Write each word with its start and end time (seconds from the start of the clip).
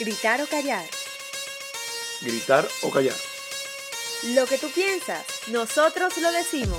Gritar 0.00 0.40
o 0.40 0.46
callar. 0.46 0.86
Gritar 2.22 2.64
o 2.82 2.90
callar. 2.90 3.16
Lo 4.34 4.46
que 4.46 4.56
tú 4.56 4.68
piensas, 4.74 5.26
nosotros 5.52 6.16
lo 6.22 6.32
decimos. 6.32 6.78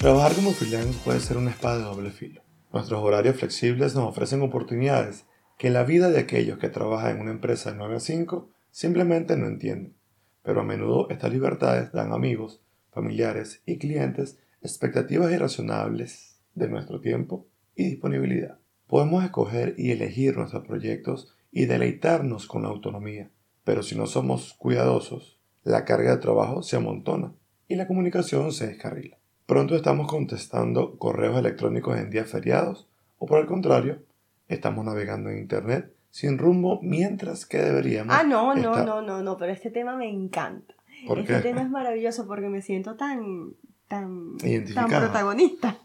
Trabajar 0.00 0.34
como 0.34 0.52
freelance 0.52 0.98
puede 1.04 1.20
ser 1.20 1.36
una 1.36 1.50
espada 1.50 1.76
de 1.76 1.84
doble 1.84 2.10
filo. 2.10 2.40
Nuestros 2.72 3.02
horarios 3.02 3.36
flexibles 3.36 3.94
nos 3.94 4.08
ofrecen 4.08 4.40
oportunidades 4.40 5.26
que 5.58 5.68
la 5.68 5.84
vida 5.84 6.08
de 6.08 6.20
aquellos 6.20 6.56
que 6.56 6.70
trabajan 6.70 7.16
en 7.16 7.20
una 7.20 7.32
empresa 7.32 7.72
de 7.72 7.76
9 7.76 7.96
a 7.96 8.00
5 8.00 8.48
simplemente 8.70 9.36
no 9.36 9.46
entienden. 9.46 9.94
Pero 10.42 10.62
a 10.62 10.64
menudo 10.64 11.06
estas 11.10 11.30
libertades 11.30 11.92
dan 11.92 12.12
a 12.12 12.14
amigos, 12.14 12.62
familiares 12.94 13.60
y 13.66 13.76
clientes 13.76 14.38
expectativas 14.62 15.30
irracionables 15.30 16.40
de 16.54 16.66
nuestro 16.66 17.02
tiempo 17.02 17.46
y 17.74 17.90
disponibilidad. 17.90 18.58
Podemos 18.86 19.22
escoger 19.22 19.74
y 19.76 19.90
elegir 19.90 20.38
nuestros 20.38 20.66
proyectos 20.66 21.36
y 21.52 21.66
deleitarnos 21.66 22.46
con 22.46 22.62
la 22.62 22.68
autonomía, 22.68 23.30
pero 23.64 23.82
si 23.82 23.96
no 23.96 24.06
somos 24.06 24.54
cuidadosos, 24.54 25.38
la 25.64 25.84
carga 25.84 26.12
de 26.12 26.22
trabajo 26.22 26.62
se 26.62 26.76
amontona 26.76 27.32
y 27.68 27.76
la 27.76 27.86
comunicación 27.86 28.52
se 28.52 28.68
descarrila. 28.68 29.18
Pronto 29.46 29.74
estamos 29.74 30.08
contestando 30.08 30.96
correos 30.98 31.38
electrónicos 31.38 31.98
en 31.98 32.10
días 32.10 32.30
feriados 32.30 32.88
o 33.18 33.26
por 33.26 33.40
el 33.40 33.46
contrario, 33.46 34.02
estamos 34.48 34.84
navegando 34.84 35.30
en 35.30 35.38
Internet 35.38 35.92
sin 36.10 36.38
rumbo 36.38 36.80
mientras 36.82 37.46
que 37.46 37.58
deberíamos. 37.58 38.14
Ah, 38.16 38.22
no, 38.22 38.54
no, 38.54 38.84
no, 38.84 39.02
no, 39.02 39.22
no, 39.22 39.36
pero 39.36 39.52
este 39.52 39.70
tema 39.70 39.96
me 39.96 40.08
encanta. 40.08 40.74
este 41.16 41.40
tema 41.40 41.62
es 41.62 41.70
maravilloso 41.70 42.26
porque 42.26 42.48
me 42.48 42.62
siento 42.62 42.96
tan, 42.96 43.54
tan, 43.88 44.36
tan 44.74 44.88
protagonista. 44.88 45.76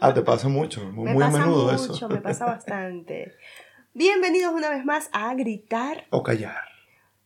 Ah, 0.00 0.14
te 0.14 0.22
pasa 0.22 0.48
mucho, 0.48 0.84
muy, 0.92 1.06
me 1.12 1.14
pasa 1.18 1.42
a 1.42 1.46
menudo 1.46 1.72
mucho, 1.72 2.08
Me 2.08 2.20
pasa 2.20 2.46
bastante. 2.46 3.34
Bienvenidos 3.94 4.52
una 4.52 4.68
vez 4.68 4.84
más 4.84 5.08
a 5.12 5.34
Gritar 5.34 6.06
o 6.10 6.22
Callar. 6.22 6.62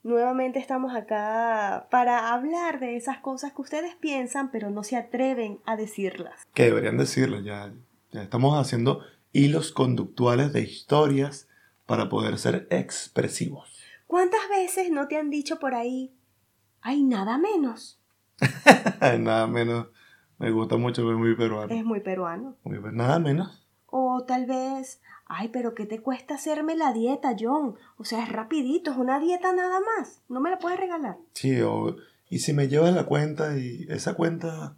Nuevamente 0.04 0.58
estamos 0.58 0.94
acá 0.94 1.88
para 1.90 2.32
hablar 2.32 2.80
de 2.80 2.96
esas 2.96 3.18
cosas 3.18 3.52
que 3.52 3.62
ustedes 3.62 3.94
piensan 3.96 4.50
pero 4.50 4.70
no 4.70 4.84
se 4.84 4.96
atreven 4.96 5.58
a 5.66 5.76
decirlas. 5.76 6.46
Que 6.54 6.64
deberían 6.64 6.96
decirlas, 6.96 7.44
ya, 7.44 7.72
ya 8.12 8.22
estamos 8.22 8.58
haciendo 8.58 9.00
hilos 9.32 9.72
conductuales 9.72 10.52
de 10.52 10.62
historias 10.62 11.48
para 11.84 12.08
poder 12.08 12.38
ser 12.38 12.68
expresivos. 12.70 13.78
¿Cuántas 14.06 14.48
veces 14.48 14.90
no 14.90 15.08
te 15.08 15.16
han 15.16 15.30
dicho 15.30 15.58
por 15.58 15.74
ahí, 15.74 16.14
hay 16.80 17.02
nada 17.02 17.38
menos? 17.38 18.00
nada 19.18 19.46
menos. 19.46 19.88
Me 20.38 20.50
gusta 20.50 20.76
mucho, 20.76 21.10
es 21.10 21.18
muy 21.18 21.34
peruano. 21.36 21.74
Es 21.74 21.84
muy 21.84 22.00
peruano. 22.00 22.56
Muy, 22.64 22.78
nada 22.92 23.18
menos. 23.18 23.61
O 23.94 24.24
tal 24.26 24.46
vez, 24.46 25.02
ay, 25.26 25.48
pero 25.48 25.74
¿qué 25.74 25.84
te 25.84 26.00
cuesta 26.00 26.36
hacerme 26.36 26.76
la 26.76 26.94
dieta, 26.94 27.36
John? 27.38 27.76
O 27.98 28.04
sea, 28.04 28.22
es 28.22 28.32
rapidito, 28.32 28.90
es 28.90 28.96
una 28.96 29.20
dieta 29.20 29.52
nada 29.52 29.80
más. 29.80 30.22
No 30.30 30.40
me 30.40 30.48
la 30.48 30.58
puedes 30.58 30.80
regalar. 30.80 31.18
Sí, 31.34 31.60
o, 31.60 31.96
y 32.30 32.38
si 32.38 32.54
me 32.54 32.68
llevas 32.68 32.94
la 32.94 33.04
cuenta 33.04 33.58
y 33.58 33.86
esa 33.90 34.14
cuenta... 34.14 34.76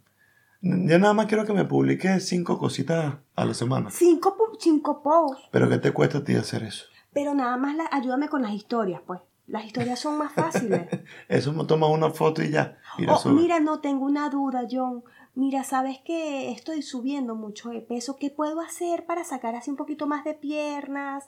Ya 0.61 0.97
nada 0.97 1.13
más 1.13 1.27
quiero 1.27 1.45
que 1.45 1.53
me 1.53 1.63
publique 1.63 2.19
cinco 2.19 2.57
cositas 2.57 3.15
a 3.37 3.45
la 3.45 3.53
semana. 3.53 3.89
Cinco, 3.89 4.35
cinco 4.59 5.01
posts. 5.01 5.47
¿Pero 5.49 5.69
qué 5.69 5.77
te 5.77 5.93
cuesta 5.93 6.17
a 6.17 6.23
ti 6.25 6.35
hacer 6.35 6.63
eso? 6.63 6.87
Pero 7.13 7.33
nada 7.33 7.55
más 7.55 7.77
la, 7.77 7.87
ayúdame 7.93 8.27
con 8.27 8.41
las 8.41 8.51
historias, 8.51 8.99
pues. 9.07 9.21
Las 9.47 9.63
historias 9.63 9.97
son 9.97 10.17
más 10.17 10.33
fáciles. 10.33 10.89
eso 11.29 11.53
me 11.53 11.63
tomas 11.63 11.89
una 11.89 12.09
foto 12.09 12.43
y 12.43 12.49
ya. 12.49 12.79
oh, 13.07 13.29
mira, 13.29 13.61
no 13.61 13.79
tengo 13.79 14.03
una 14.03 14.29
duda, 14.29 14.63
John 14.69 15.03
mira, 15.35 15.63
sabes 15.63 15.99
que 16.03 16.51
estoy 16.51 16.81
subiendo 16.81 17.35
mucho 17.35 17.69
de 17.69 17.81
peso, 17.81 18.17
¿qué 18.17 18.29
puedo 18.29 18.61
hacer 18.61 19.05
para 19.05 19.23
sacar 19.23 19.55
así 19.55 19.69
un 19.69 19.77
poquito 19.77 20.07
más 20.07 20.23
de 20.23 20.33
piernas? 20.33 21.25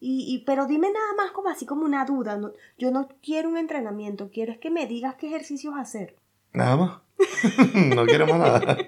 Y, 0.00 0.44
pero 0.46 0.66
dime 0.66 0.92
nada 0.92 1.14
más 1.16 1.32
como 1.32 1.48
así 1.48 1.66
como 1.66 1.84
una 1.84 2.04
duda, 2.04 2.40
yo 2.78 2.92
no 2.92 3.08
quiero 3.20 3.48
un 3.48 3.56
entrenamiento, 3.56 4.30
quiero 4.32 4.52
es 4.52 4.58
que 4.58 4.70
me 4.70 4.86
digas 4.86 5.16
qué 5.16 5.26
ejercicios 5.26 5.74
hacer. 5.76 6.14
Nada 6.52 6.76
más. 6.76 6.98
no 7.74 8.06
quiero 8.06 8.28
más 8.28 8.38
nada. 8.38 8.78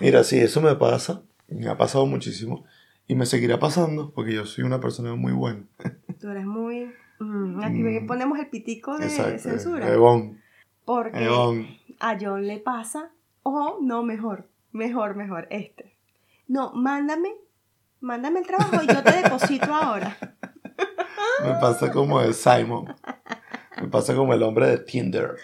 Mira, 0.00 0.22
sí, 0.22 0.38
eso 0.38 0.60
me 0.60 0.76
pasa, 0.76 1.22
me 1.48 1.68
ha 1.68 1.76
pasado 1.76 2.06
muchísimo 2.06 2.64
y 3.08 3.16
me 3.16 3.26
seguirá 3.26 3.58
pasando 3.58 4.12
porque 4.14 4.32
yo 4.32 4.46
soy 4.46 4.62
una 4.62 4.80
persona 4.80 5.14
muy 5.16 5.32
buena. 5.32 5.64
Tú 6.20 6.28
eres 6.28 6.46
muy... 6.46 6.92
Mm, 7.18 7.60
aquí 7.60 7.82
mm. 7.82 8.06
ponemos 8.06 8.38
el 8.38 8.48
pitico 8.48 8.96
de 8.98 9.08
censura. 9.08 9.88
Porque 10.84 11.28
a 11.98 12.18
John 12.20 12.46
le 12.46 12.58
pasa 12.58 13.10
o 13.42 13.78
no, 13.80 14.02
mejor, 14.02 14.48
mejor, 14.72 15.14
mejor, 15.16 15.46
este. 15.50 15.96
No, 16.48 16.72
mándame, 16.72 17.30
mándame 18.00 18.40
el 18.40 18.46
trabajo 18.46 18.82
y 18.82 18.86
yo 18.86 19.02
te 19.02 19.22
deposito 19.22 19.74
ahora. 19.74 20.16
Me 21.44 21.52
pasa 21.60 21.90
como 21.90 22.20
el 22.20 22.34
Simon. 22.34 22.94
Me 23.80 23.88
pasa 23.88 24.14
como 24.14 24.34
el 24.34 24.42
hombre 24.42 24.66
de 24.68 24.78
Tinder. 24.78 25.36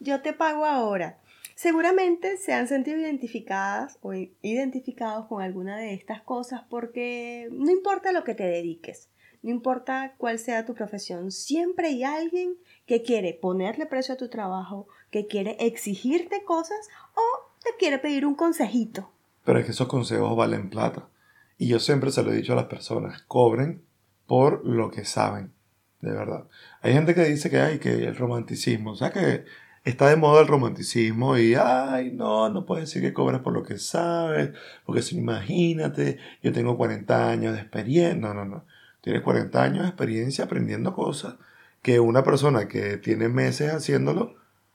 Yo 0.00 0.20
te 0.20 0.32
pago 0.32 0.64
ahora. 0.64 1.18
Seguramente 1.54 2.36
se 2.36 2.52
han 2.52 2.68
sentido 2.68 2.98
identificadas 2.98 3.98
o 4.00 4.12
identificados 4.14 5.26
con 5.26 5.42
alguna 5.42 5.76
de 5.76 5.94
estas 5.94 6.22
cosas 6.22 6.62
porque 6.68 7.48
no 7.50 7.70
importa 7.70 8.12
lo 8.12 8.22
que 8.22 8.34
te 8.34 8.44
dediques, 8.44 9.10
no 9.42 9.50
importa 9.50 10.14
cuál 10.18 10.38
sea 10.38 10.66
tu 10.66 10.74
profesión, 10.74 11.30
siempre 11.30 11.88
hay 11.88 12.04
alguien 12.04 12.56
que 12.86 13.02
quiere 13.02 13.34
ponerle 13.34 13.86
precio 13.86 14.14
a 14.14 14.18
tu 14.18 14.28
trabajo, 14.28 14.88
que 15.10 15.26
quiere 15.26 15.56
exigirte 15.60 16.44
cosas 16.44 16.88
o 17.14 17.50
te 17.62 17.70
quiere 17.78 17.98
pedir 17.98 18.26
un 18.26 18.34
consejito. 18.34 19.10
Pero 19.44 19.58
es 19.58 19.64
que 19.64 19.72
esos 19.72 19.88
consejos 19.88 20.36
valen 20.36 20.70
plata. 20.70 21.08
Y 21.56 21.68
yo 21.68 21.80
siempre 21.80 22.10
se 22.10 22.22
lo 22.22 22.32
he 22.32 22.36
dicho 22.36 22.52
a 22.52 22.56
las 22.56 22.66
personas, 22.66 23.22
cobren 23.22 23.82
por 24.26 24.64
lo 24.66 24.90
que 24.90 25.04
saben, 25.04 25.52
de 26.00 26.12
verdad. 26.12 26.46
Hay 26.82 26.92
gente 26.92 27.14
que 27.14 27.24
dice 27.24 27.50
que 27.50 27.58
hay 27.58 27.78
que 27.78 28.04
el 28.06 28.16
romanticismo, 28.16 28.92
o 28.92 29.10
que 29.10 29.44
está 29.84 30.08
de 30.08 30.16
moda 30.16 30.42
el 30.42 30.48
romanticismo 30.48 31.38
y, 31.38 31.54
ay, 31.54 32.12
no, 32.12 32.48
no 32.50 32.66
puedes 32.66 32.88
decir 32.88 33.02
que 33.02 33.12
cobras 33.12 33.40
por 33.40 33.52
lo 33.52 33.62
que 33.62 33.78
sabes, 33.78 34.50
porque 34.84 35.02
si 35.02 35.16
imagínate, 35.16 36.18
yo 36.42 36.52
tengo 36.52 36.76
40 36.76 37.30
años 37.30 37.54
de 37.54 37.60
experiencia, 37.60 38.14
no, 38.14 38.34
no, 38.34 38.44
no, 38.44 38.64
tienes 39.08 39.22
40 39.22 39.62
años 39.62 39.82
de 39.84 39.88
experiencia 39.88 40.44
aprendiendo 40.44 40.92
cosas 40.92 41.36
que 41.80 41.98
una 41.98 42.24
persona 42.24 42.68
que 42.68 42.98
tiene 42.98 43.30
meses 43.30 43.72
haciéndolo 43.72 44.34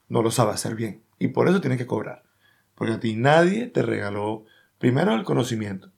no 0.10 0.24
lo 0.24 0.32
sabe 0.32 0.54
hacer 0.54 0.74
bien 0.74 1.04
y 1.20 1.28
por 1.28 1.48
eso 1.48 1.62
tiene 1.62 1.78
que 1.78 1.86
cobrar. 1.86 2.24
Porque 2.74 2.94
a 2.94 3.00
ti 3.00 3.16
nadie 3.16 3.68
te 3.68 3.84
regaló 3.84 4.46
primero 4.80 5.14
el 5.14 5.24
conocimiento 5.24 5.92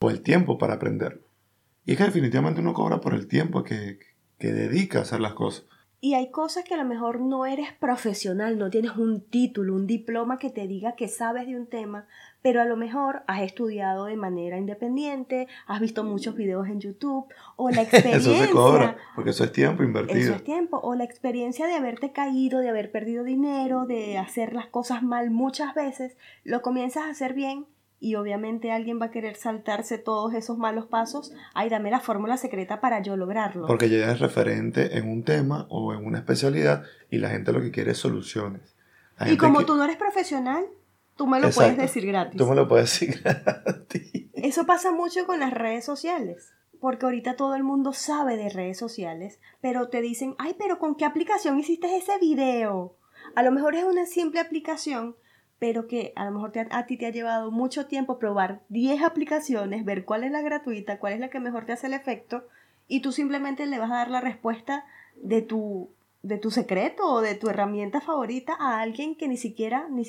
o 0.00 0.10
el 0.10 0.22
tiempo 0.22 0.58
para 0.58 0.74
aprenderlo. 0.74 1.28
Y 1.84 1.92
es 1.92 1.98
que 1.98 2.02
definitivamente 2.02 2.60
uno 2.60 2.74
cobra 2.74 3.00
por 3.00 3.14
el 3.14 3.28
tiempo 3.28 3.62
que, 3.62 4.00
que 4.40 4.52
dedica 4.52 4.98
a 4.98 5.02
hacer 5.02 5.20
las 5.20 5.34
cosas. 5.34 5.66
Y 6.00 6.14
hay 6.14 6.30
cosas 6.30 6.64
que 6.64 6.74
a 6.74 6.76
lo 6.76 6.84
mejor 6.84 7.20
no 7.20 7.46
eres 7.46 7.72
profesional, 7.72 8.58
no 8.58 8.70
tienes 8.70 8.96
un 8.96 9.22
título, 9.22 9.74
un 9.74 9.86
diploma 9.86 10.38
que 10.38 10.50
te 10.50 10.66
diga 10.66 10.94
que 10.94 11.08
sabes 11.08 11.46
de 11.46 11.56
un 11.56 11.66
tema, 11.66 12.06
pero 12.42 12.60
a 12.60 12.66
lo 12.66 12.76
mejor 12.76 13.22
has 13.26 13.42
estudiado 13.42 14.04
de 14.04 14.16
manera 14.16 14.58
independiente, 14.58 15.48
has 15.66 15.80
visto 15.80 16.04
muchos 16.04 16.36
videos 16.36 16.68
en 16.68 16.80
YouTube, 16.80 17.26
o 17.56 17.70
la 17.70 17.82
experiencia... 17.82 18.32
eso 18.32 18.44
se 18.44 18.50
cobra, 18.50 18.96
porque 19.14 19.30
eso 19.30 19.44
es 19.44 19.52
tiempo 19.52 19.82
invertido. 19.82 20.18
Eso 20.20 20.34
es 20.34 20.44
tiempo, 20.44 20.78
o 20.82 20.94
la 20.94 21.04
experiencia 21.04 21.66
de 21.66 21.74
haberte 21.74 22.12
caído, 22.12 22.60
de 22.60 22.68
haber 22.68 22.92
perdido 22.92 23.24
dinero, 23.24 23.86
de 23.86 24.18
hacer 24.18 24.52
las 24.52 24.66
cosas 24.66 25.02
mal 25.02 25.30
muchas 25.30 25.74
veces, 25.74 26.16
lo 26.44 26.60
comienzas 26.60 27.04
a 27.04 27.10
hacer 27.10 27.32
bien 27.32 27.66
y 27.98 28.14
obviamente 28.16 28.72
alguien 28.72 29.00
va 29.00 29.06
a 29.06 29.10
querer 29.10 29.36
saltarse 29.36 29.98
todos 29.98 30.34
esos 30.34 30.58
malos 30.58 30.86
pasos, 30.86 31.32
ay, 31.54 31.68
dame 31.68 31.90
la 31.90 32.00
fórmula 32.00 32.36
secreta 32.36 32.80
para 32.80 33.00
yo 33.00 33.16
lograrlo. 33.16 33.66
Porque 33.66 33.88
ya 33.88 34.04
eres 34.04 34.20
referente 34.20 34.98
en 34.98 35.08
un 35.08 35.24
tema 35.24 35.66
o 35.70 35.94
en 35.94 36.04
una 36.04 36.18
especialidad 36.18 36.84
y 37.10 37.18
la 37.18 37.30
gente 37.30 37.52
lo 37.52 37.60
que 37.60 37.70
quiere 37.70 37.92
es 37.92 37.98
soluciones. 37.98 38.76
y 39.26 39.36
como 39.36 39.64
tú 39.64 39.76
no 39.76 39.84
eres 39.84 39.96
profesional, 39.96 40.66
tú 41.16 41.26
me 41.26 41.40
lo 41.40 41.50
puedes 41.50 41.76
decir 41.76 42.06
gratis. 42.06 42.36
Tú 42.36 42.46
me 42.46 42.54
lo 42.54 42.68
puedes 42.68 42.90
decir 42.90 43.20
gratis. 43.24 44.26
Eso 44.34 44.66
pasa 44.66 44.92
mucho 44.92 45.26
con 45.26 45.40
las 45.40 45.52
redes 45.52 45.84
sociales. 45.84 46.52
Porque 46.78 47.06
ahorita 47.06 47.36
todo 47.36 47.54
el 47.54 47.64
mundo 47.64 47.94
sabe 47.94 48.36
de 48.36 48.50
redes 48.50 48.78
sociales, 48.78 49.40
pero 49.62 49.88
te 49.88 50.02
dicen, 50.02 50.34
ay, 50.38 50.54
pero 50.58 50.78
¿con 50.78 50.94
qué 50.94 51.06
aplicación 51.06 51.58
hiciste 51.58 51.96
ese 51.96 52.18
video? 52.18 52.98
A 53.34 53.42
lo 53.42 53.50
mejor 53.50 53.74
es 53.74 53.84
una 53.84 54.04
simple 54.04 54.40
aplicación, 54.40 55.16
pero 55.58 55.86
que 55.86 56.12
a 56.16 56.24
lo 56.26 56.32
mejor 56.32 56.52
a 56.70 56.86
ti 56.86 56.96
te 56.96 57.06
ha 57.06 57.10
llevado 57.10 57.50
mucho 57.50 57.86
tiempo 57.86 58.18
probar 58.18 58.60
10 58.68 59.02
aplicaciones, 59.02 59.84
ver 59.84 60.04
cuál 60.04 60.24
es 60.24 60.30
la 60.30 60.42
gratuita, 60.42 60.98
cuál 60.98 61.14
es 61.14 61.20
la 61.20 61.30
que 61.30 61.40
mejor 61.40 61.64
te 61.64 61.72
hace 61.72 61.86
el 61.86 61.94
efecto, 61.94 62.44
y 62.88 63.00
tú 63.00 63.12
simplemente 63.12 63.66
le 63.66 63.78
vas 63.78 63.90
a 63.90 63.96
dar 63.96 64.10
la 64.10 64.20
respuesta 64.20 64.84
de 65.16 65.42
tu, 65.42 65.90
de 66.22 66.38
tu 66.38 66.50
secreto 66.50 67.04
o 67.06 67.20
de 67.20 67.34
tu 67.34 67.48
herramienta 67.48 68.00
favorita 68.00 68.54
a 68.58 68.80
alguien 68.80 69.16
que 69.16 69.28
ni 69.28 69.36
siquiera, 69.36 69.88
ni 69.90 70.02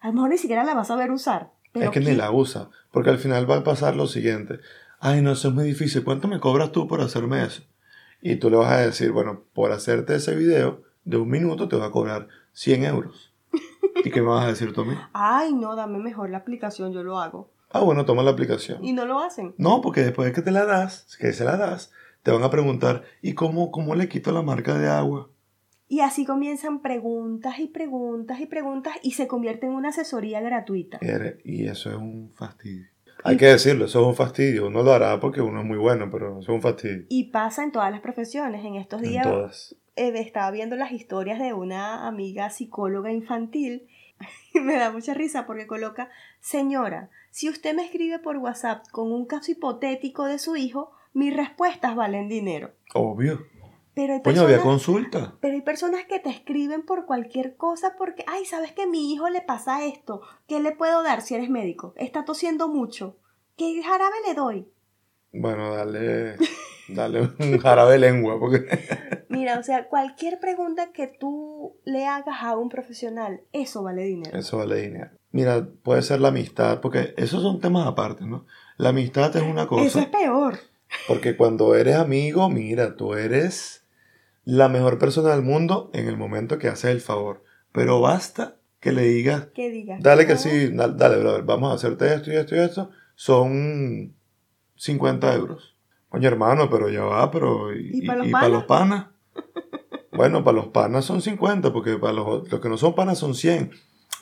a 0.00 0.08
lo 0.08 0.14
mejor 0.14 0.30
ni 0.30 0.38
siquiera 0.38 0.64
la 0.64 0.74
vas 0.74 0.90
a 0.90 0.96
ver 0.96 1.10
usar. 1.10 1.50
es 1.74 1.90
que 1.90 2.00
ni 2.00 2.14
la 2.14 2.32
usa, 2.32 2.70
porque 2.90 3.10
al 3.10 3.18
final 3.18 3.48
va 3.48 3.58
a 3.58 3.64
pasar 3.64 3.94
lo 3.94 4.06
siguiente, 4.06 4.58
ay 4.98 5.22
no, 5.22 5.32
eso 5.32 5.48
es 5.48 5.54
muy 5.54 5.64
difícil, 5.64 6.02
¿cuánto 6.02 6.26
me 6.26 6.40
cobras 6.40 6.72
tú 6.72 6.88
por 6.88 7.00
hacerme 7.00 7.44
eso? 7.44 7.62
Y 8.20 8.36
tú 8.36 8.50
le 8.50 8.56
vas 8.56 8.72
a 8.72 8.78
decir, 8.78 9.12
bueno, 9.12 9.44
por 9.54 9.70
hacerte 9.70 10.16
ese 10.16 10.34
video 10.34 10.82
de 11.04 11.18
un 11.18 11.28
minuto 11.28 11.68
te 11.68 11.76
va 11.76 11.86
a 11.86 11.90
cobrar 11.92 12.26
100 12.52 12.84
euros. 12.84 13.32
¿Y 14.04 14.10
qué 14.10 14.20
me 14.20 14.28
vas 14.28 14.44
a 14.44 14.48
decir 14.48 14.72
tú 14.72 14.82
a 14.82 14.84
mí? 14.84 14.94
Ay, 15.12 15.54
no, 15.54 15.76
dame 15.76 15.98
mejor 15.98 16.30
la 16.30 16.38
aplicación, 16.38 16.92
yo 16.92 17.02
lo 17.02 17.18
hago. 17.18 17.50
Ah, 17.70 17.80
bueno, 17.80 18.04
toma 18.04 18.22
la 18.22 18.30
aplicación. 18.30 18.84
¿Y 18.84 18.92
no 18.92 19.04
lo 19.04 19.20
hacen? 19.20 19.54
No, 19.58 19.80
porque 19.80 20.02
después 20.02 20.26
de 20.26 20.32
que 20.32 20.42
te 20.42 20.50
la 20.50 20.64
das, 20.64 21.16
que 21.18 21.32
se 21.32 21.44
la 21.44 21.56
das, 21.56 21.92
te 22.22 22.30
van 22.30 22.42
a 22.42 22.50
preguntar, 22.50 23.04
¿y 23.20 23.34
cómo, 23.34 23.70
cómo 23.70 23.94
le 23.94 24.08
quito 24.08 24.32
la 24.32 24.42
marca 24.42 24.78
de 24.78 24.88
agua? 24.88 25.30
Y 25.86 26.00
así 26.00 26.26
comienzan 26.26 26.80
preguntas 26.82 27.58
y 27.58 27.66
preguntas 27.66 28.40
y 28.40 28.46
preguntas 28.46 28.94
y 29.02 29.12
se 29.12 29.26
convierte 29.26 29.66
en 29.66 29.72
una 29.72 29.88
asesoría 29.88 30.40
gratuita. 30.40 30.98
Y 31.44 31.66
eso 31.66 31.90
es 31.90 31.96
un 31.96 32.30
fastidio. 32.34 32.88
Hay 33.24 33.36
que 33.36 33.46
decirlo, 33.46 33.86
eso 33.86 34.00
es 34.00 34.06
un 34.06 34.14
fastidio. 34.16 34.66
Uno 34.68 34.82
lo 34.82 34.92
hará 34.92 35.18
porque 35.20 35.40
uno 35.40 35.60
es 35.60 35.66
muy 35.66 35.78
bueno, 35.78 36.08
pero 36.10 36.40
eso 36.40 36.40
es 36.40 36.48
un 36.48 36.62
fastidio. 36.62 37.04
Y 37.08 37.24
pasa 37.30 37.64
en 37.64 37.72
todas 37.72 37.90
las 37.90 38.00
profesiones. 38.00 38.64
En 38.64 38.76
estos 38.76 39.02
días 39.02 39.26
En 39.26 39.32
todas. 39.32 39.76
eh, 39.96 40.12
estaba 40.16 40.50
viendo 40.50 40.76
las 40.76 40.92
historias 40.92 41.38
de 41.38 41.52
una 41.52 42.06
amiga 42.06 42.50
psicóloga 42.50 43.12
infantil 43.12 43.88
y 44.54 44.60
me 44.60 44.76
da 44.76 44.90
mucha 44.90 45.14
risa 45.14 45.46
porque 45.46 45.66
coloca, 45.66 46.10
señora, 46.40 47.10
si 47.30 47.48
usted 47.48 47.74
me 47.74 47.84
escribe 47.84 48.18
por 48.18 48.36
WhatsApp 48.38 48.84
con 48.90 49.12
un 49.12 49.26
caso 49.26 49.52
hipotético 49.52 50.24
de 50.24 50.38
su 50.38 50.56
hijo, 50.56 50.92
mis 51.12 51.36
respuestas 51.36 51.94
valen 51.96 52.28
dinero. 52.28 52.72
Obvio. 52.94 53.40
Pero 53.98 54.14
hay 54.14 54.22
Coño, 54.22 54.42
había 54.42 54.58
personas, 54.58 54.62
consulta. 54.84 55.34
pero 55.40 55.54
hay 55.54 55.60
personas 55.62 56.04
que 56.04 56.20
te 56.20 56.30
escriben 56.30 56.82
por 56.86 57.04
cualquier 57.04 57.56
cosa 57.56 57.96
porque, 57.98 58.24
ay, 58.28 58.44
¿sabes 58.44 58.70
que 58.70 58.82
a 58.82 58.86
mi 58.86 59.12
hijo 59.12 59.28
le 59.28 59.40
pasa 59.40 59.84
esto? 59.84 60.20
¿Qué 60.46 60.60
le 60.60 60.70
puedo 60.70 61.02
dar 61.02 61.20
si 61.20 61.34
eres 61.34 61.50
médico? 61.50 61.94
Está 61.96 62.24
tosiendo 62.24 62.68
mucho. 62.68 63.16
¿Qué 63.56 63.82
jarabe 63.82 64.14
le 64.28 64.34
doy? 64.34 64.68
Bueno, 65.32 65.74
dale, 65.74 66.36
dale 66.88 67.28
un 67.40 67.58
jarabe 67.58 67.98
lengua, 67.98 68.38
porque 68.38 69.24
Mira, 69.30 69.58
o 69.58 69.64
sea, 69.64 69.88
cualquier 69.88 70.38
pregunta 70.38 70.92
que 70.92 71.08
tú 71.08 71.74
le 71.84 72.06
hagas 72.06 72.36
a 72.40 72.56
un 72.56 72.68
profesional, 72.68 73.40
eso 73.50 73.82
vale 73.82 74.04
dinero. 74.04 74.38
eso 74.38 74.58
vale 74.58 74.80
dinero. 74.80 75.10
Mira, 75.32 75.66
puede 75.82 76.02
ser 76.02 76.20
la 76.20 76.28
amistad, 76.28 76.80
porque 76.80 77.14
esos 77.16 77.42
son 77.42 77.58
temas 77.60 77.84
aparte, 77.88 78.24
¿no? 78.26 78.46
La 78.76 78.90
amistad 78.90 79.36
es 79.36 79.42
una 79.42 79.66
cosa. 79.66 79.84
Eso 79.86 79.98
es 79.98 80.06
peor. 80.06 80.56
Porque 81.08 81.36
cuando 81.36 81.74
eres 81.74 81.96
amigo, 81.96 82.48
mira, 82.48 82.94
tú 82.94 83.14
eres 83.14 83.84
la 84.50 84.68
mejor 84.70 84.98
persona 84.98 85.30
del 85.32 85.42
mundo 85.42 85.90
en 85.92 86.08
el 86.08 86.16
momento 86.16 86.56
que 86.58 86.68
haces 86.68 86.90
el 86.90 87.02
favor. 87.02 87.44
Pero 87.70 88.00
basta 88.00 88.56
que 88.80 88.92
le 88.92 89.02
digas, 89.02 89.48
Que 89.54 89.68
digas. 89.70 90.02
dale 90.02 90.26
que 90.26 90.32
"No, 90.34 90.38
sí, 90.38 90.68
da- 90.68 90.88
dale, 90.88 91.18
brother, 91.18 91.42
vamos 91.42 91.70
a 91.70 91.74
hacerte 91.74 92.14
esto 92.14 92.32
y 92.32 92.36
esto 92.36 92.56
y 92.56 92.60
esto. 92.60 92.90
Son 93.14 94.14
50 94.74 95.34
euros. 95.34 95.74
Coño, 96.08 96.28
hermano, 96.28 96.70
pero 96.70 96.88
ya 96.88 97.02
va, 97.02 97.30
pero... 97.30 97.74
¿Y, 97.76 97.90
¿Y 97.92 98.06
pa' 98.06 98.16
los 98.16 98.26
pa' 98.28 98.32
panas? 98.40 98.50
los 98.52 98.64
panas? 98.64 99.06
Bueno, 100.12 100.42
para 100.42 100.56
los 100.56 100.68
panas 100.68 101.04
son 101.04 101.20
50, 101.20 101.72
porque 101.72 101.96
para 101.98 102.14
los, 102.14 102.50
los 102.50 102.60
que 102.60 102.68
no 102.70 102.76
son 102.78 102.94
panas 102.94 103.18
son 103.18 103.34
100. 103.34 103.70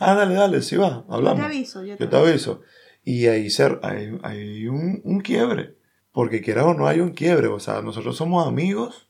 Ah, 0.00 0.14
dale, 0.14 0.34
dale, 0.34 0.60
sí 0.60 0.76
va, 0.76 1.04
Yo 1.08 1.14
hablamos. 1.14 1.38
te 1.40 1.46
aviso, 1.46 1.84
yo 1.84 1.96
te, 1.96 2.04
Yo 2.04 2.10
te 2.10 2.16
aviso. 2.18 2.60
Y 3.04 3.28
ahí 3.28 3.48
ser, 3.48 3.78
hay, 3.82 4.18
hay 4.22 4.66
un, 4.66 5.00
un 5.04 5.20
quiebre. 5.20 5.76
Porque 6.12 6.42
quieras 6.42 6.64
o 6.66 6.74
no 6.74 6.86
hay 6.88 7.00
un 7.00 7.10
quiebre. 7.12 7.46
O 7.46 7.60
sea, 7.60 7.80
nosotros 7.80 8.16
somos 8.16 8.46
amigos. 8.46 9.08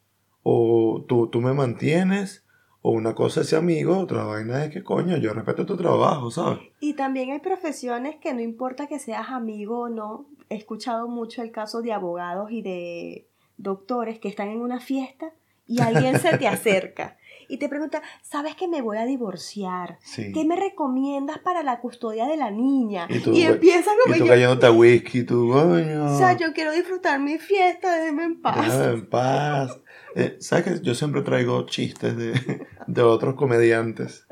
O 0.48 1.04
tú, 1.08 1.26
tú 1.26 1.40
me 1.40 1.52
mantienes. 1.52 2.44
O 2.80 2.92
una 2.92 3.16
cosa 3.16 3.40
es 3.40 3.48
ser 3.48 3.58
amigo. 3.58 3.98
Otra 3.98 4.22
vaina 4.22 4.64
es 4.64 4.72
que, 4.72 4.84
coño, 4.84 5.16
yo 5.16 5.34
respeto 5.34 5.66
tu 5.66 5.76
trabajo, 5.76 6.30
¿sabes? 6.30 6.60
Y 6.78 6.92
también 6.92 7.32
hay 7.32 7.40
profesiones 7.40 8.14
que 8.14 8.32
no 8.32 8.40
importa 8.40 8.86
que 8.86 9.00
seas 9.00 9.30
amigo 9.30 9.80
o 9.80 9.88
no. 9.88 10.26
He 10.48 10.54
escuchado 10.54 11.08
mucho 11.08 11.42
el 11.42 11.50
caso 11.50 11.82
de 11.82 11.92
abogados 11.92 12.52
y 12.52 12.62
de 12.62 13.26
doctores 13.56 14.20
que 14.20 14.28
están 14.28 14.46
en 14.48 14.60
una 14.60 14.78
fiesta 14.78 15.32
y 15.66 15.80
alguien 15.80 16.20
se 16.20 16.38
te 16.38 16.46
acerca 16.48 17.16
y 17.48 17.58
te 17.58 17.68
pregunta, 17.68 18.02
¿sabes 18.22 18.54
que 18.56 18.68
me 18.68 18.82
voy 18.82 18.98
a 18.98 19.04
divorciar? 19.04 19.98
Sí. 20.02 20.32
¿Qué 20.32 20.44
me 20.44 20.56
recomiendas 20.56 21.38
para 21.38 21.62
la 21.62 21.80
custodia 21.80 22.26
de 22.26 22.36
la 22.36 22.50
niña? 22.50 23.06
Y 23.08 23.20
tú, 23.20 23.32
y 23.32 23.42
empiezan 23.42 23.94
como 24.02 24.16
Y 24.16 24.18
tú 24.18 24.26
cayéndote 24.26 24.66
a 24.66 24.72
whisky, 24.72 25.22
tú, 25.24 25.50
coño. 25.52 26.14
o 26.14 26.18
sea, 26.18 26.36
yo 26.36 26.52
quiero 26.52 26.72
disfrutar 26.72 27.20
mi 27.20 27.38
fiesta, 27.38 27.98
déjeme 27.98 28.24
en 28.24 28.42
paz. 28.42 28.66
Déjame 28.66 28.94
en 28.94 29.08
paz. 29.08 29.80
Eh, 30.16 30.36
¿Sabes 30.40 30.64
que 30.64 30.80
Yo 30.82 30.94
siempre 30.94 31.22
traigo 31.22 31.66
chistes 31.66 32.16
de, 32.16 32.66
de 32.86 33.02
otros 33.02 33.34
comediantes. 33.34 34.26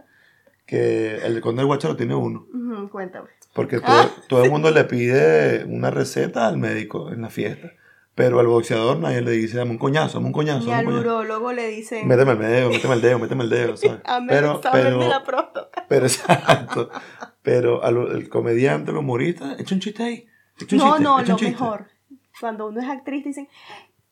Que 0.67 1.19
el 1.19 1.43
Conde 1.43 1.61
del 1.61 1.67
Guacharo 1.67 1.95
tiene 1.95 2.15
uno. 2.15 2.47
Cuéntame. 2.91 3.29
Porque 3.53 3.81
todo, 3.81 4.11
todo 4.29 4.45
el 4.45 4.51
mundo 4.51 4.71
le 4.71 4.85
pide 4.85 5.65
una 5.67 5.91
receta 5.91 6.47
al 6.49 6.57
médico 6.57 7.13
en 7.13 7.21
la 7.21 7.29
fiesta. 7.29 7.71
Pero 8.15 8.39
al 8.41 8.47
boxeador 8.47 8.99
nadie 8.99 9.21
le 9.21 9.33
dice, 9.33 9.59
dame 9.59 9.73
un 9.73 9.79
coñazo, 9.79 10.15
dame 10.19 10.29
un 10.29 10.33
coñazo. 10.33 10.69
Y 10.69 10.73
al 10.73 10.87
urólogo 10.89 11.53
le 11.53 11.69
dicen, 11.69 12.07
Méteme 12.09 12.33
el 12.33 12.39
dedo, 12.39 12.71
méteme 12.71 12.95
el 12.95 13.01
dedo, 13.03 13.19
méteme 13.19 13.45
el 13.45 13.51
dedo, 13.51 13.77
¿sabes? 13.77 14.01
hazme 14.05 14.29
Pero, 14.29 14.61
pero, 14.73 14.99
de 15.01 15.09
la 15.09 15.23
próstata. 15.23 15.85
pero 15.89 16.07
exacto. 16.07 16.91
Pero 17.43 17.83
al, 17.85 17.97
el 18.13 18.29
comediante, 18.29 18.91
el 18.93 18.97
humorista, 18.97 19.57
echa 19.59 19.75
un 19.75 19.81
chiste 19.81 20.03
ahí. 20.03 20.27
un 20.61 20.79
No, 20.79 20.85
chiste, 20.87 21.03
no, 21.03 21.19
lo 21.19 21.25
chiste. 21.25 21.45
mejor. 21.47 21.87
Cuando 22.41 22.69
uno 22.69 22.81
es 22.81 22.89
actriz 22.89 23.25
dicen, 23.25 23.49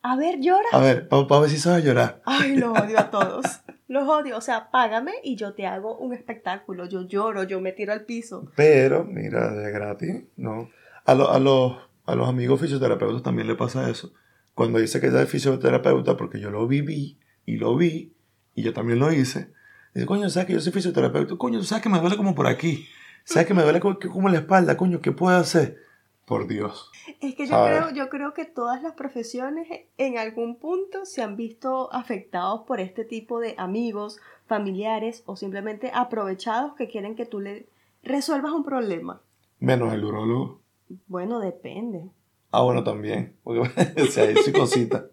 a 0.02 0.16
ver, 0.16 0.40
llora. 0.40 0.66
A 0.72 0.80
ver, 0.80 1.08
para 1.08 1.40
ver 1.40 1.50
si 1.50 1.58
sabes 1.58 1.84
llorar. 1.84 2.22
Ay, 2.24 2.56
los 2.56 2.76
odio 2.78 2.98
a 2.98 3.10
todos. 3.10 3.44
Los 3.88 4.08
odio. 4.08 4.38
O 4.38 4.40
sea, 4.40 4.70
págame 4.70 5.12
y 5.22 5.36
yo 5.36 5.52
te 5.52 5.66
hago 5.66 5.98
un 5.98 6.14
espectáculo. 6.14 6.86
Yo 6.86 7.02
lloro, 7.06 7.42
yo 7.44 7.60
me 7.60 7.72
tiro 7.72 7.92
al 7.92 8.06
piso. 8.06 8.50
Pero, 8.56 9.04
mira, 9.04 9.52
de 9.52 9.70
gratis, 9.70 10.22
no. 10.36 10.70
A, 11.04 11.14
lo- 11.14 11.30
a, 11.30 11.38
los, 11.38 11.76
a 12.06 12.14
los 12.14 12.26
amigos 12.26 12.58
fisioterapeutas 12.58 13.22
también 13.22 13.48
le 13.48 13.54
pasa 13.54 13.90
eso. 13.90 14.14
Cuando 14.54 14.78
dice 14.78 14.98
que 14.98 15.08
es 15.08 15.28
fisioterapeuta, 15.28 16.16
porque 16.16 16.40
yo 16.40 16.50
lo 16.50 16.66
viví 16.66 17.18
y 17.44 17.56
lo 17.58 17.76
vi, 17.76 18.14
y 18.54 18.62
yo 18.62 18.72
también 18.72 18.98
lo 18.98 19.12
hice, 19.12 19.50
dice, 19.94 20.06
coño, 20.06 20.30
¿sabes 20.30 20.46
que 20.46 20.52
yo 20.54 20.60
soy 20.60 20.72
fisioterapeuta? 20.72 21.36
Coño, 21.36 21.62
¿sabes 21.62 21.82
que 21.82 21.90
me 21.90 22.00
duele 22.00 22.16
como 22.16 22.34
por 22.34 22.46
aquí? 22.46 22.86
¿Sabes 23.24 23.46
que 23.46 23.52
me 23.52 23.62
duele 23.62 23.78
como, 23.80 23.98
como 23.98 24.30
la 24.30 24.38
espalda? 24.38 24.76
Coño, 24.78 25.02
¿qué 25.02 25.12
puedo 25.12 25.36
hacer? 25.36 25.76
Por 26.24 26.46
Dios. 26.46 26.90
Es 27.20 27.34
que 27.34 27.46
yo 27.46 27.64
creo, 27.64 27.90
yo 27.90 28.08
creo 28.08 28.32
que 28.32 28.44
todas 28.44 28.82
las 28.82 28.92
profesiones 28.94 29.68
en 29.98 30.18
algún 30.18 30.56
punto 30.56 31.04
se 31.04 31.22
han 31.22 31.36
visto 31.36 31.92
afectados 31.92 32.62
por 32.62 32.78
este 32.80 33.04
tipo 33.04 33.40
de 33.40 33.54
amigos, 33.58 34.20
familiares 34.46 35.24
o 35.26 35.36
simplemente 35.36 35.90
aprovechados 35.92 36.74
que 36.74 36.88
quieren 36.88 37.16
que 37.16 37.26
tú 37.26 37.40
le 37.40 37.66
resuelvas 38.02 38.52
un 38.52 38.64
problema. 38.64 39.20
Menos 39.58 39.92
el 39.92 40.04
urólogo. 40.04 40.60
Bueno, 41.06 41.40
depende. 41.40 42.10
Ah, 42.50 42.62
bueno, 42.62 42.84
también. 42.84 43.36
Porque, 43.42 43.60
o 44.02 44.06
sea, 44.06 44.32
sí 44.36 44.52
cosita. 44.52 45.06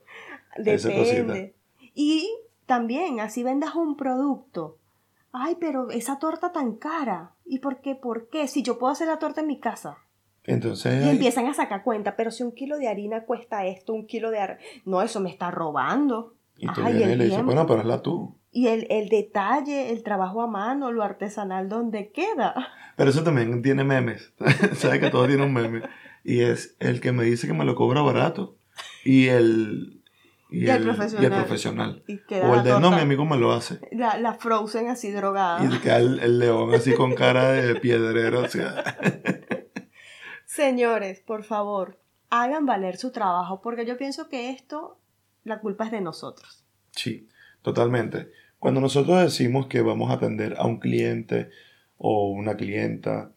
Depende. 0.57 1.55
Y 1.95 2.29
también, 2.65 3.19
así 3.19 3.43
vendas 3.43 3.75
un 3.75 3.95
producto. 3.95 4.77
Ay, 5.31 5.57
pero 5.59 5.89
esa 5.89 6.19
torta 6.19 6.51
tan 6.51 6.75
cara. 6.75 7.31
¿Y 7.45 7.59
por 7.59 7.81
qué? 7.81 7.95
¿Por 7.95 8.29
qué? 8.29 8.47
Si 8.47 8.63
yo 8.63 8.77
puedo 8.77 8.91
hacer 8.91 9.07
la 9.07 9.19
torta 9.19 9.41
en 9.41 9.47
mi 9.47 9.59
casa. 9.59 9.97
Entonces, 10.45 11.05
Y 11.05 11.09
empiezan 11.09 11.45
a 11.47 11.53
sacar 11.53 11.83
cuenta, 11.83 12.15
pero 12.15 12.31
si 12.31 12.43
un 12.43 12.53
kilo 12.53 12.77
de 12.77 12.87
harina 12.87 13.25
cuesta 13.25 13.65
esto, 13.65 13.93
un 13.93 14.07
kilo 14.07 14.31
de 14.31 14.39
harina... 14.39 14.59
No, 14.85 15.01
eso 15.01 15.19
me 15.19 15.29
está 15.29 15.51
robando. 15.51 16.33
y 16.57 16.67
tú 16.73 16.81
y 16.87 16.93
le 16.93 17.25
dices, 17.25 17.43
bueno, 17.43 17.65
pero 17.67 17.81
hazla 17.81 18.01
tú. 18.01 18.35
Y 18.51 18.67
el, 18.67 18.87
el 18.89 19.09
detalle, 19.09 19.91
el 19.91 20.01
trabajo 20.03 20.41
a 20.41 20.47
mano, 20.47 20.91
lo 20.91 21.03
artesanal, 21.03 21.69
¿dónde 21.69 22.11
queda? 22.11 22.55
Pero 22.95 23.11
eso 23.11 23.23
también 23.23 23.61
tiene 23.61 23.83
memes. 23.83 24.33
Sabes 24.75 24.99
que 24.99 25.09
todo 25.09 25.27
tiene 25.27 25.43
un 25.43 25.53
meme. 25.53 25.83
Y 26.23 26.41
es 26.41 26.75
el 26.79 26.99
que 26.99 27.11
me 27.11 27.23
dice 27.23 27.47
que 27.47 27.53
me 27.53 27.63
lo 27.63 27.75
cobra 27.75 28.01
barato. 28.01 28.57
Y 29.05 29.27
el. 29.27 30.01
Y 30.51 30.67
el 30.67 30.81
profesional. 30.81 31.23
y 31.23 31.25
el 31.27 31.31
profesional. 31.31 32.03
Y 32.07 32.19
O 32.33 32.55
el 32.55 32.63
de 32.63 32.79
no, 32.79 32.89
mi 32.89 33.01
amigo 33.01 33.23
me 33.23 33.37
lo 33.37 33.53
hace. 33.53 33.79
La, 33.91 34.17
la 34.17 34.33
Frozen 34.33 34.87
así 34.87 35.11
drogada. 35.11 35.63
Y 35.63 35.77
queda 35.77 35.97
el, 35.97 36.19
el 36.19 36.39
león 36.39 36.73
así 36.73 36.93
con 36.93 37.13
cara 37.13 37.51
de 37.51 37.75
piedrero. 37.75 38.41
O 38.41 38.47
sea, 38.47 38.97
Señores, 40.59 41.21
por 41.21 41.45
favor, 41.45 42.01
hagan 42.29 42.65
valer 42.65 42.97
su 42.97 43.13
trabajo, 43.13 43.61
porque 43.61 43.85
yo 43.85 43.95
pienso 43.95 44.27
que 44.27 44.49
esto, 44.49 44.99
la 45.45 45.61
culpa 45.61 45.85
es 45.85 45.91
de 45.91 46.01
nosotros. 46.01 46.65
sí, 46.91 47.29
totalmente. 47.61 48.29
Cuando 48.59 48.81
nosotros 48.81 49.21
decimos 49.23 49.67
que 49.67 49.79
vamos 49.79 50.11
a 50.11 50.15
atender 50.15 50.55
a 50.57 50.67
un 50.67 50.79
cliente 50.81 51.49
o 51.97 52.29
una 52.29 52.57
clienta 52.57 53.31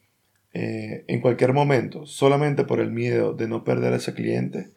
eh, 0.53 1.05
en 1.07 1.21
cualquier 1.21 1.53
momento, 1.53 2.07
solamente 2.07 2.65
por 2.65 2.81
el 2.81 2.91
miedo 2.91 3.35
de 3.35 3.47
no 3.47 3.63
perder 3.63 3.93
a 3.93 3.99
ese 3.99 4.15
cliente, 4.15 4.73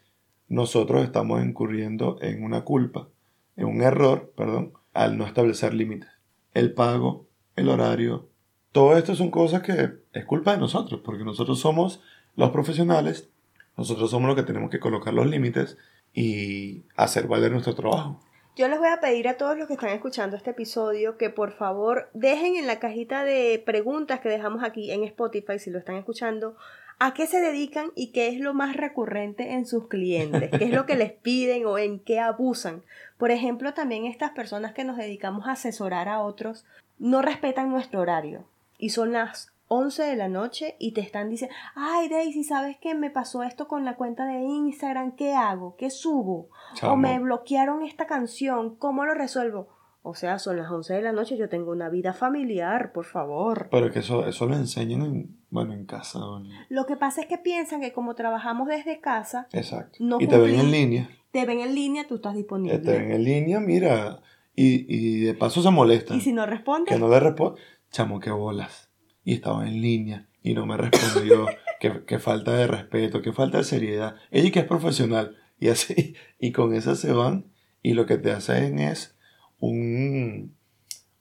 nosotros 0.46 1.02
estamos 1.02 1.44
incurriendo 1.44 2.16
en 2.22 2.44
una 2.44 2.60
culpa, 2.60 3.08
en 3.56 3.66
un 3.66 3.82
error, 3.82 4.32
perdón, 4.36 4.72
al 4.92 5.18
no 5.18 5.26
establecer 5.26 5.74
límites. 5.74 6.10
El 6.54 6.74
pago, 6.74 7.26
el 7.56 7.68
horario, 7.70 8.28
todo 8.70 8.96
esto 8.96 9.16
son 9.16 9.32
cosas 9.32 9.62
que 9.62 9.94
es 10.12 10.24
culpa 10.26 10.52
de 10.52 10.58
nosotros, 10.58 11.00
porque 11.04 11.24
nosotros 11.24 11.58
somos 11.58 12.02
los 12.36 12.50
profesionales, 12.50 13.28
nosotros 13.76 14.10
somos 14.10 14.28
los 14.28 14.36
que 14.36 14.42
tenemos 14.42 14.70
que 14.70 14.80
colocar 14.80 15.12
los 15.12 15.26
límites 15.26 15.76
y 16.14 16.84
hacer 16.96 17.26
valer 17.26 17.52
nuestro 17.52 17.74
trabajo. 17.74 18.20
Yo 18.56 18.68
les 18.68 18.78
voy 18.78 18.88
a 18.88 19.00
pedir 19.00 19.28
a 19.28 19.36
todos 19.36 19.58
los 19.58 19.66
que 19.66 19.74
están 19.74 19.90
escuchando 19.90 20.34
este 20.34 20.52
episodio 20.52 21.18
que 21.18 21.28
por 21.28 21.52
favor 21.52 22.08
dejen 22.14 22.56
en 22.56 22.66
la 22.66 22.78
cajita 22.78 23.22
de 23.22 23.62
preguntas 23.64 24.20
que 24.20 24.30
dejamos 24.30 24.64
aquí 24.64 24.90
en 24.90 25.04
Spotify, 25.04 25.58
si 25.58 25.70
lo 25.70 25.78
están 25.78 25.96
escuchando, 25.96 26.56
a 26.98 27.12
qué 27.12 27.26
se 27.26 27.40
dedican 27.40 27.90
y 27.94 28.12
qué 28.12 28.28
es 28.28 28.40
lo 28.40 28.54
más 28.54 28.74
recurrente 28.74 29.52
en 29.52 29.66
sus 29.66 29.88
clientes, 29.88 30.50
qué 30.50 30.64
es 30.64 30.70
lo 30.70 30.86
que 30.86 30.96
les 30.96 31.12
piden 31.22 31.66
o 31.66 31.76
en 31.76 31.98
qué 31.98 32.18
abusan. 32.18 32.82
Por 33.18 33.30
ejemplo, 33.30 33.74
también 33.74 34.06
estas 34.06 34.30
personas 34.30 34.72
que 34.72 34.84
nos 34.84 34.96
dedicamos 34.96 35.46
a 35.46 35.52
asesorar 35.52 36.08
a 36.08 36.20
otros 36.20 36.64
no 36.98 37.20
respetan 37.20 37.68
nuestro 37.68 38.00
horario 38.00 38.46
y 38.78 38.88
son 38.88 39.12
las 39.12 39.52
11 39.68 40.02
de 40.04 40.16
la 40.16 40.28
noche 40.28 40.76
y 40.78 40.92
te 40.92 41.00
están 41.00 41.28
diciendo, 41.28 41.54
ay 41.74 42.08
Daisy, 42.08 42.44
¿sabes 42.44 42.76
qué? 42.80 42.94
Me 42.94 43.10
pasó 43.10 43.42
esto 43.42 43.66
con 43.66 43.84
la 43.84 43.96
cuenta 43.96 44.24
de 44.26 44.40
Instagram, 44.40 45.16
¿qué 45.16 45.34
hago? 45.34 45.76
¿Qué 45.76 45.90
subo? 45.90 46.50
O 46.82 46.96
me 46.96 47.18
bloquearon 47.18 47.82
esta 47.82 48.06
canción, 48.06 48.76
¿cómo 48.76 49.04
lo 49.04 49.14
resuelvo? 49.14 49.68
O 50.08 50.14
sea, 50.14 50.38
son 50.38 50.56
las 50.56 50.70
11 50.70 50.94
de 50.94 51.02
la 51.02 51.10
noche, 51.10 51.36
yo 51.36 51.48
tengo 51.48 51.72
una 51.72 51.88
vida 51.88 52.12
familiar, 52.12 52.92
por 52.92 53.06
favor. 53.06 53.66
Pero 53.72 53.90
que 53.90 53.98
eso, 53.98 54.24
eso 54.24 54.46
lo 54.46 54.54
enseñan 54.54 55.02
en, 55.02 55.36
bueno, 55.50 55.72
en 55.72 55.84
casa. 55.84 56.20
Lo 56.68 56.86
que 56.86 56.96
pasa 56.96 57.22
es 57.22 57.26
que 57.26 57.38
piensan 57.38 57.80
que 57.80 57.92
como 57.92 58.14
trabajamos 58.14 58.68
desde 58.68 59.00
casa... 59.00 59.48
Exacto. 59.50 59.98
y 60.20 60.28
te 60.28 60.38
ven 60.38 60.60
en 60.60 60.70
línea. 60.70 61.10
Te 61.32 61.44
ven 61.44 61.58
en 61.58 61.74
línea, 61.74 62.06
tú 62.06 62.14
estás 62.14 62.36
disponible. 62.36 62.78
Te 62.78 62.92
ven 62.92 63.10
en 63.10 63.24
línea, 63.24 63.58
mira, 63.58 64.20
y, 64.54 64.86
y 64.88 65.24
de 65.24 65.34
paso 65.34 65.60
se 65.60 65.70
molestan. 65.70 66.18
¿Y 66.18 66.20
si 66.20 66.32
no 66.32 66.46
responde? 66.46 66.88
Que 66.88 67.00
no 67.00 67.08
le 67.08 67.18
responde. 67.18 67.60
Chamo, 67.90 68.20
qué 68.20 68.30
bolas. 68.30 68.85
Y 69.26 69.34
estaba 69.34 69.68
en 69.68 69.82
línea 69.82 70.28
y 70.42 70.54
no 70.54 70.64
me 70.64 70.78
respondió. 70.78 71.46
qué, 71.80 72.18
falta 72.18 72.56
de 72.56 72.66
respeto, 72.66 73.22
qué 73.22 73.32
falta 73.32 73.58
de 73.58 73.64
seriedad. 73.64 74.16
Ella 74.30 74.50
que 74.50 74.60
es 74.60 74.64
profesional. 74.64 75.36
Y 75.58 75.68
así, 75.68 76.14
y 76.38 76.52
con 76.52 76.74
eso 76.74 76.94
se 76.94 77.12
van 77.12 77.46
y 77.82 77.94
lo 77.94 78.06
que 78.06 78.18
te 78.18 78.32
hacen 78.32 78.78
es 78.78 79.16
un, 79.60 80.56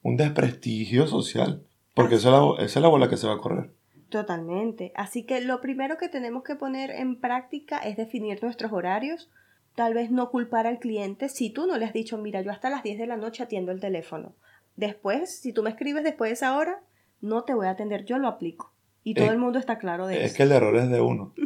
un 0.02 0.18
desprestigio 0.18 1.08
social, 1.08 1.64
porque 1.94 2.16
esa 2.16 2.30
es, 2.60 2.76
la, 2.76 2.88
bola 2.88 3.10
que 3.10 3.18
se 3.18 3.28
va 3.28 3.34
a 3.34 3.40
correr. 3.40 3.72
Totalmente. 4.10 4.92
Así 4.96 5.26
que 5.26 5.42
lo 5.42 5.62
primero 5.62 5.98
que 5.98 6.10
tenemos 6.10 6.44
que 6.44 6.56
poner 6.56 6.92
en 6.92 7.20
práctica 7.20 7.78
es 7.80 7.98
definir 7.98 8.42
nuestros 8.42 8.72
horarios. 8.72 9.30
Tal 9.76 9.94
vez 9.94 10.10
no 10.10 10.30
culpar 10.30 10.68
al 10.68 10.80
cliente 10.80 11.28
si 11.30 11.50
tú 11.50 11.68
no 11.68 11.78
le 11.78 11.86
has 11.86 11.94
dicho, 11.94 12.18
mira, 12.18 12.42
yo 12.42 12.52
hasta 12.52 12.70
las 12.70 12.84
10 12.84 12.98
de 12.98 13.08
la 13.08 13.18
noche 13.18 13.44
atiendo 13.44 13.72
el 13.72 13.82
teléfono. 13.82 14.36
Después, 14.76 15.40
si 15.40 15.54
tú 15.54 15.64
me 15.64 15.70
escribes 15.70 16.04
después 16.04 16.30
de 16.30 16.34
esa 16.34 16.58
hora, 16.58 16.82
no 17.26 17.44
te 17.44 17.54
voy 17.54 17.68
a 17.68 17.72
atender, 17.72 18.06
yo 18.06 18.18
lo 18.18 18.28
aplico. 18.28 18.74
Y 19.04 19.14
todo 19.14 19.32
el 19.32 19.38
mundo 19.38 19.60
está 19.60 19.78
claro 19.78 20.08
de 20.08 20.16
eso. 20.16 20.26
Es 20.26 20.34
que 20.34 20.44
el 20.44 20.52
error 20.52 20.76
es 20.78 20.90
de 20.90 21.02
uno. 21.02 21.34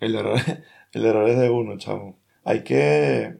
El 0.00 0.14
error, 0.14 0.38
el 0.94 1.04
error 1.04 1.28
es 1.28 1.38
de 1.38 1.50
uno, 1.50 1.76
chavo. 1.76 2.16
Hay 2.42 2.64
que, 2.64 3.38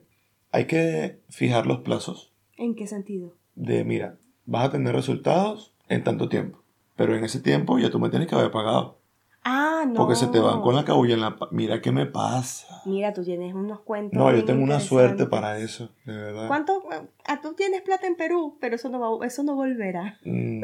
hay 0.51 0.65
que 0.65 1.19
fijar 1.27 1.65
los 1.65 1.79
plazos 1.79 2.31
¿En 2.55 2.75
qué 2.75 2.85
sentido? 2.85 3.33
De, 3.55 3.83
mira, 3.83 4.19
vas 4.45 4.67
a 4.67 4.71
tener 4.71 4.93
resultados 4.93 5.73
en 5.89 6.03
tanto 6.03 6.29
tiempo, 6.29 6.61
pero 6.95 7.15
en 7.15 7.23
ese 7.23 7.39
tiempo 7.39 7.79
ya 7.79 7.89
tú 7.89 7.99
me 7.99 8.11
tienes 8.11 8.27
que 8.27 8.35
haber 8.35 8.51
pagado. 8.51 8.99
Ah, 9.43 9.85
no. 9.87 9.95
Porque 9.95 10.15
se 10.15 10.27
te 10.27 10.39
van 10.39 10.61
con 10.61 10.75
la 10.75 10.85
cabulla 10.85 11.15
en 11.15 11.21
la... 11.21 11.35
Mira 11.49 11.81
qué 11.81 11.91
me 11.91 12.05
pasa. 12.05 12.81
Mira, 12.85 13.11
tú 13.11 13.23
tienes 13.23 13.55
unos 13.55 13.81
cuentos. 13.81 14.17
No, 14.17 14.31
yo 14.35 14.45
tengo 14.45 14.63
una 14.63 14.79
suerte 14.79 15.25
para 15.25 15.57
eso, 15.57 15.89
de 16.05 16.15
verdad. 16.15 16.47
¿Cuánto? 16.47 16.83
Ah, 17.25 17.41
tú 17.41 17.53
tienes 17.53 17.81
plata 17.81 18.05
en 18.05 18.15
Perú, 18.15 18.57
pero 18.59 18.75
eso 18.75 18.89
no, 18.89 18.99
va, 18.99 19.25
eso 19.25 19.43
no 19.43 19.55
volverá. 19.55 20.19
Mm, 20.23 20.61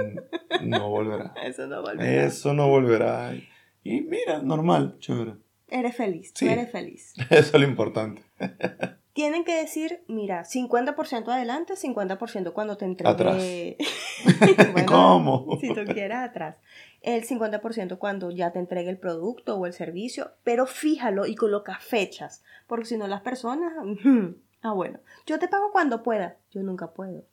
no 0.64 0.90
volverá. 0.90 1.34
eso 1.44 1.66
no 1.66 1.82
volverá. 1.82 2.24
Eso 2.26 2.54
no 2.54 2.68
volverá. 2.70 3.34
Y 3.84 4.02
mira, 4.02 4.40
normal, 4.44 4.98
chévere. 5.00 5.36
Eres 5.70 5.96
feliz, 5.96 6.34
tú 6.34 6.46
eres 6.46 6.72
feliz. 6.72 7.14
Eso 7.30 7.58
es 7.58 7.62
lo 7.62 7.68
importante. 7.68 8.22
tienen 9.18 9.44
que 9.44 9.56
decir, 9.56 10.04
mira, 10.08 10.44
50% 10.44 11.28
adelante, 11.30 11.74
50% 11.74 12.54
cuando 12.54 12.78
te 12.78 12.86
entregue. 12.86 13.10
Atrás. 13.12 14.86
¿Cómo? 14.86 15.58
Si 15.60 15.74
tú 15.74 15.84
quieres 15.92 16.18
atrás. 16.18 16.58
El 17.02 17.26
50% 17.26 17.98
cuando 17.98 18.32
ya 18.32 18.52
te 18.52 18.60
entregue 18.60 18.90
el 18.90 18.98
producto 18.98 19.56
o 19.56 19.66
el 19.66 19.74
servicio, 19.74 20.32
pero 20.44 20.66
fíjalo 20.66 21.26
y 21.26 21.36
coloca 21.36 21.78
fechas, 21.80 22.44
porque 22.68 22.86
si 22.86 22.98
no 22.98 23.08
las 23.08 23.22
personas, 23.22 23.74
ah 24.62 24.74
bueno, 24.74 25.00
yo 25.26 25.40
te 25.40 25.48
pago 25.48 25.72
cuando 25.72 26.04
pueda, 26.04 26.38
yo 26.52 26.64
nunca 26.64 26.94
puedo. 26.94 27.24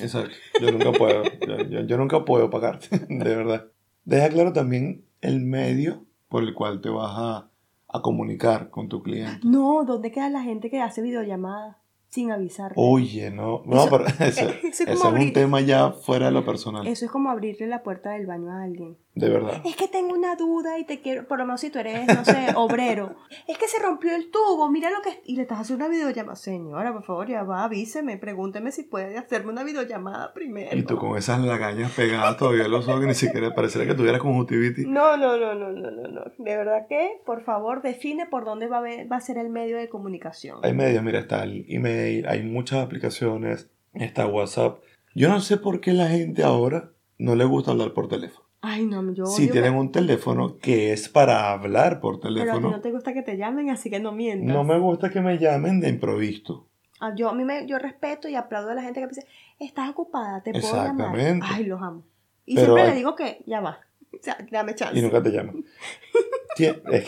Exacto, 0.00 0.34
yo 0.60 0.72
nunca 0.72 0.92
puedo, 0.92 1.22
yo, 1.86 1.98
nunca 1.98 2.24
puedo 2.24 2.50
pagarte, 2.50 2.98
de 3.08 3.36
verdad. 3.36 3.66
Deja 4.04 4.28
claro 4.30 4.52
también 4.52 5.04
el 5.20 5.40
medio 5.40 6.04
por 6.28 6.42
el 6.42 6.54
cual 6.54 6.80
te 6.80 6.88
vas 6.88 7.12
a 7.14 7.52
a 7.92 8.00
comunicar 8.00 8.70
con 8.70 8.88
tu 8.88 9.02
cliente. 9.02 9.40
No, 9.44 9.84
¿dónde 9.84 10.10
queda 10.10 10.30
la 10.30 10.42
gente 10.42 10.70
que 10.70 10.80
hace 10.80 11.02
videollamadas? 11.02 11.76
Sin 12.12 12.30
avisar. 12.30 12.74
Oye, 12.76 13.30
no, 13.30 13.62
no, 13.64 13.88
pero 13.88 14.04
eso, 14.20 14.46
es, 14.62 15.02
un 15.02 15.32
tema 15.32 15.62
ya 15.62 15.92
fuera 15.92 16.26
de 16.26 16.32
lo 16.32 16.44
personal. 16.44 16.86
Eso 16.86 17.06
es 17.06 17.10
como 17.10 17.30
abrirle 17.30 17.66
la 17.66 17.82
puerta 17.82 18.10
del 18.10 18.26
baño 18.26 18.50
a 18.52 18.62
alguien. 18.62 18.98
De 19.14 19.28
verdad. 19.28 19.60
Es 19.64 19.76
que 19.76 19.88
tengo 19.88 20.14
una 20.14 20.36
duda 20.36 20.78
y 20.78 20.84
te 20.84 21.00
quiero, 21.00 21.26
por 21.26 21.38
lo 21.38 21.44
menos 21.44 21.60
si 21.60 21.70
tú 21.70 21.78
eres, 21.78 22.06
no 22.06 22.24
sé, 22.24 22.48
obrero. 22.56 23.14
Es 23.46 23.58
que 23.58 23.66
se 23.66 23.78
rompió 23.78 24.14
el 24.14 24.30
tubo, 24.30 24.70
mira 24.70 24.90
lo 24.90 25.02
que... 25.02 25.22
Y 25.24 25.36
le 25.36 25.42
estás 25.42 25.60
haciendo 25.60 25.84
una 25.84 25.92
videollamada. 25.92 26.36
Señora, 26.36 26.92
por 26.92 27.04
favor, 27.04 27.28
ya 27.28 27.42
va, 27.42 27.64
avíseme, 27.64 28.16
pregúnteme 28.18 28.72
si 28.72 28.84
puede 28.84 29.16
hacerme 29.18 29.52
una 29.52 29.64
videollamada 29.64 30.32
primero. 30.32 30.76
Y 30.76 30.82
tú 30.82 30.96
con 30.96 31.16
esas 31.16 31.40
lagañas 31.40 31.92
pegadas 31.92 32.36
todavía 32.36 32.68
los 32.68 32.88
ojos 32.88 33.04
ni 33.04 33.14
siquiera 33.14 33.54
pareciera 33.54 33.86
que 33.86 33.94
tuvieras 33.94 34.20
conjuntivitis. 34.20 34.86
No, 34.86 35.16
no, 35.16 35.38
no, 35.38 35.54
no, 35.54 35.72
no, 35.72 35.90
no, 35.90 36.08
no. 36.08 36.22
De 36.38 36.56
verdad 36.56 36.86
que, 36.88 37.20
por 37.26 37.42
favor, 37.42 37.82
define 37.82 38.26
por 38.26 38.44
dónde 38.44 38.66
va 38.66 38.78
a, 38.78 39.04
va 39.10 39.16
a 39.16 39.20
ser 39.20 39.36
el 39.36 39.50
medio 39.50 39.76
de 39.76 39.90
comunicación. 39.90 40.58
Hay 40.62 40.74
medios, 40.74 41.02
mira, 41.02 41.20
está 41.20 41.44
el 41.44 41.66
email 41.68 42.01
hay 42.02 42.42
muchas 42.42 42.84
aplicaciones, 42.84 43.68
está 43.94 44.26
WhatsApp. 44.26 44.82
Yo 45.14 45.28
no 45.28 45.40
sé 45.40 45.56
por 45.56 45.80
qué 45.80 45.92
la 45.92 46.08
gente 46.08 46.42
ahora 46.42 46.92
no 47.18 47.34
le 47.34 47.44
gusta 47.44 47.72
hablar 47.72 47.92
por 47.92 48.08
teléfono. 48.08 48.46
Ay, 48.64 48.86
no, 48.86 49.12
yo. 49.12 49.26
Si 49.26 49.50
tienen 49.50 49.74
un 49.74 49.90
teléfono 49.90 50.58
que 50.58 50.92
es 50.92 51.08
para 51.08 51.50
hablar 51.50 52.00
por 52.00 52.20
teléfono. 52.20 52.52
Pero 52.52 52.68
a 52.68 52.70
ti 52.70 52.76
no 52.76 52.80
te 52.80 52.92
gusta 52.92 53.12
que 53.12 53.22
te 53.22 53.36
llamen, 53.36 53.70
así 53.70 53.90
que 53.90 53.98
no 53.98 54.12
mientas. 54.12 54.54
No 54.54 54.62
me 54.62 54.78
gusta 54.78 55.10
que 55.10 55.20
me 55.20 55.36
llamen 55.36 55.80
de 55.80 55.88
improviso. 55.88 56.68
Ah, 57.00 57.12
yo, 57.16 57.28
a 57.28 57.34
mí 57.34 57.44
me, 57.44 57.66
yo 57.66 57.80
respeto 57.80 58.28
y 58.28 58.36
aplaudo 58.36 58.70
a 58.70 58.74
la 58.74 58.82
gente 58.82 59.00
que 59.00 59.08
dice, 59.08 59.26
estás 59.58 59.90
ocupada, 59.90 60.44
te 60.44 60.52
puedo 60.52 60.64
Exactamente. 60.64 61.44
Ay, 61.50 61.64
los 61.64 61.82
amo. 61.82 62.04
Y 62.46 62.56
siempre 62.56 62.86
le 62.86 62.94
digo 62.94 63.16
que 63.16 63.42
ya 63.46 63.60
va. 63.60 63.80
O 64.12 64.22
sea, 64.22 64.38
dame 64.50 64.76
chance. 64.76 64.96
Y 64.96 65.02
nunca 65.02 65.20
te 65.20 65.30
llaman. 65.30 65.64
es, 66.56 67.06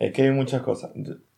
es 0.00 0.12
que 0.12 0.22
hay 0.22 0.30
muchas 0.32 0.62
cosas. 0.62 0.90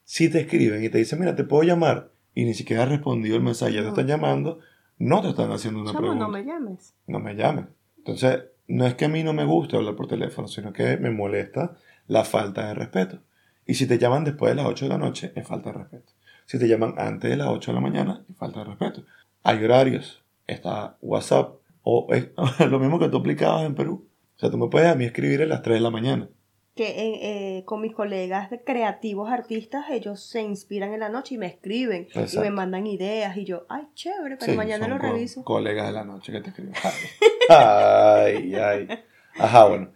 Si 0.05 0.31
te 0.31 0.41
escriben 0.41 0.83
y 0.83 0.89
te 0.89 0.97
dicen, 0.97 1.21
mira, 1.21 1.37
te 1.37 1.45
puedo 1.45 1.63
llamar 1.63 2.11
y 2.39 2.45
ni 2.45 2.55
siquiera 2.55 2.85
respondido 2.85 3.35
el 3.35 3.43
mensaje, 3.43 3.73
ya 3.73 3.83
te 3.83 3.89
están 3.89 4.07
llamando, 4.07 4.61
no 4.97 5.21
te 5.23 5.31
están 5.31 5.51
haciendo 5.51 5.81
una 5.81 5.93
pregunta. 5.93 6.25
No 6.25 6.31
me 6.31 6.45
llames. 6.45 6.95
No 7.09 7.19
me 7.19 7.35
llames. 7.35 7.65
Entonces, 7.97 8.45
no 8.69 8.87
es 8.87 8.95
que 8.95 9.07
a 9.07 9.09
mí 9.09 9.25
no 9.25 9.33
me 9.33 9.45
guste 9.45 9.77
hablar 9.77 9.97
por 9.97 10.07
teléfono, 10.07 10.47
sino 10.47 10.73
que 10.73 10.99
me 10.99 11.11
molesta 11.11 11.77
la 12.07 12.23
falta 12.23 12.69
de 12.69 12.75
respeto. 12.75 13.19
Y 13.67 13.75
si 13.75 13.89
te 13.89 13.99
llaman 13.99 14.23
después 14.23 14.53
de 14.53 14.55
las 14.55 14.67
8 14.67 14.85
de 14.85 14.89
la 14.89 14.99
noche, 14.99 15.33
es 15.35 15.49
falta 15.49 15.73
de 15.73 15.79
respeto. 15.79 16.13
Si 16.47 16.61
te 16.61 16.69
llaman 16.69 16.95
antes 16.97 17.29
de 17.29 17.37
las 17.37 17.49
8 17.49 17.73
de 17.73 17.75
la 17.75 17.81
mañana, 17.81 18.23
es 18.31 18.37
falta 18.37 18.61
de 18.61 18.67
respeto. 18.67 19.03
Hay 19.43 19.65
horarios, 19.65 20.23
está 20.47 20.97
WhatsApp, 21.03 21.57
o 21.83 22.07
es 22.15 22.29
lo 22.71 22.79
mismo 22.79 23.01
que 23.01 23.09
tú 23.09 23.17
aplicabas 23.17 23.67
en 23.67 23.75
Perú. 23.75 24.07
O 24.37 24.39
sea, 24.39 24.49
tú 24.49 24.59
me 24.59 24.69
puedes 24.69 24.89
a 24.89 24.95
mí 24.95 25.07
escribir 25.07 25.43
a 25.43 25.47
las 25.47 25.63
3 25.63 25.79
de 25.79 25.81
la 25.81 25.91
mañana 25.91 26.29
que 26.79 27.57
eh, 27.59 27.65
con 27.65 27.81
mis 27.81 27.93
colegas 27.93 28.51
creativos 28.65 29.29
artistas, 29.33 29.87
ellos 29.91 30.23
se 30.23 30.43
inspiran 30.43 30.95
en 30.95 31.01
la 31.01 31.09
noche 31.09 31.35
y 31.35 31.39
me 31.39 31.47
escriben 31.47 32.07
y 32.15 32.39
me 32.39 32.51
mandan 32.51 32.87
ideas 32.87 33.37
y 33.37 33.45
yo, 33.45 33.67
ay, 33.69 33.89
chévere, 33.95 34.37
pero 34.37 34.55
mañana 34.55 34.87
lo 34.87 34.97
reviso. 34.97 35.43
Colegas 35.43 35.89
de 35.89 35.93
la 35.93 36.05
noche 36.05 36.31
que 36.31 36.41
te 36.41 36.51
escriben. 36.51 36.75
Ay, 37.49 38.55
ay. 38.55 38.89
Ajá, 39.37 39.67
bueno. 39.67 39.89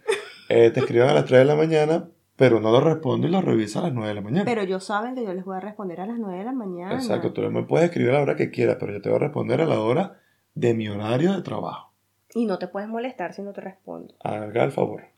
Eh, 0.49 0.71
te 0.71 0.81
escriben 0.81 1.07
a 1.07 1.13
las 1.13 1.23
3 1.23 1.39
de 1.39 1.45
la 1.45 1.55
mañana, 1.55 2.09
pero 2.35 2.59
no 2.59 2.69
lo 2.69 2.81
respondo 2.81 3.27
y 3.27 3.31
lo 3.31 3.39
reviso 3.39 3.79
a 3.79 3.83
las 3.83 3.93
9 3.93 4.09
de 4.09 4.15
la 4.15 4.21
mañana. 4.21 4.43
Pero 4.43 4.63
ellos 4.63 4.83
saben 4.83 5.15
que 5.15 5.23
yo 5.23 5.33
les 5.33 5.45
voy 5.45 5.55
a 5.55 5.61
responder 5.61 6.01
a 6.01 6.05
las 6.05 6.17
9 6.19 6.37
de 6.37 6.43
la 6.43 6.51
mañana. 6.51 6.95
Exacto, 6.95 7.31
tú 7.31 7.41
me 7.43 7.63
puedes 7.63 7.85
escribir 7.85 8.09
a 8.09 8.15
la 8.15 8.23
hora 8.23 8.35
que 8.35 8.51
quieras, 8.51 8.75
pero 8.77 8.91
yo 8.91 9.01
te 9.01 9.07
voy 9.07 9.15
a 9.15 9.19
responder 9.19 9.61
a 9.61 9.65
la 9.65 9.79
hora 9.79 10.19
de 10.53 10.73
mi 10.73 10.89
horario 10.89 11.31
de 11.31 11.43
trabajo. 11.43 11.93
Y 12.35 12.45
no 12.45 12.59
te 12.59 12.67
puedes 12.67 12.89
molestar 12.89 13.33
si 13.33 13.41
no 13.41 13.53
te 13.53 13.61
respondo. 13.61 14.15
Haga 14.19 14.65
el 14.65 14.73
favor. 14.73 15.12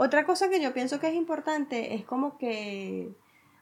Otra 0.00 0.24
cosa 0.24 0.48
que 0.48 0.62
yo 0.62 0.72
pienso 0.72 1.00
que 1.00 1.08
es 1.08 1.16
importante 1.16 1.96
es 1.96 2.04
como 2.04 2.38
que, 2.38 3.10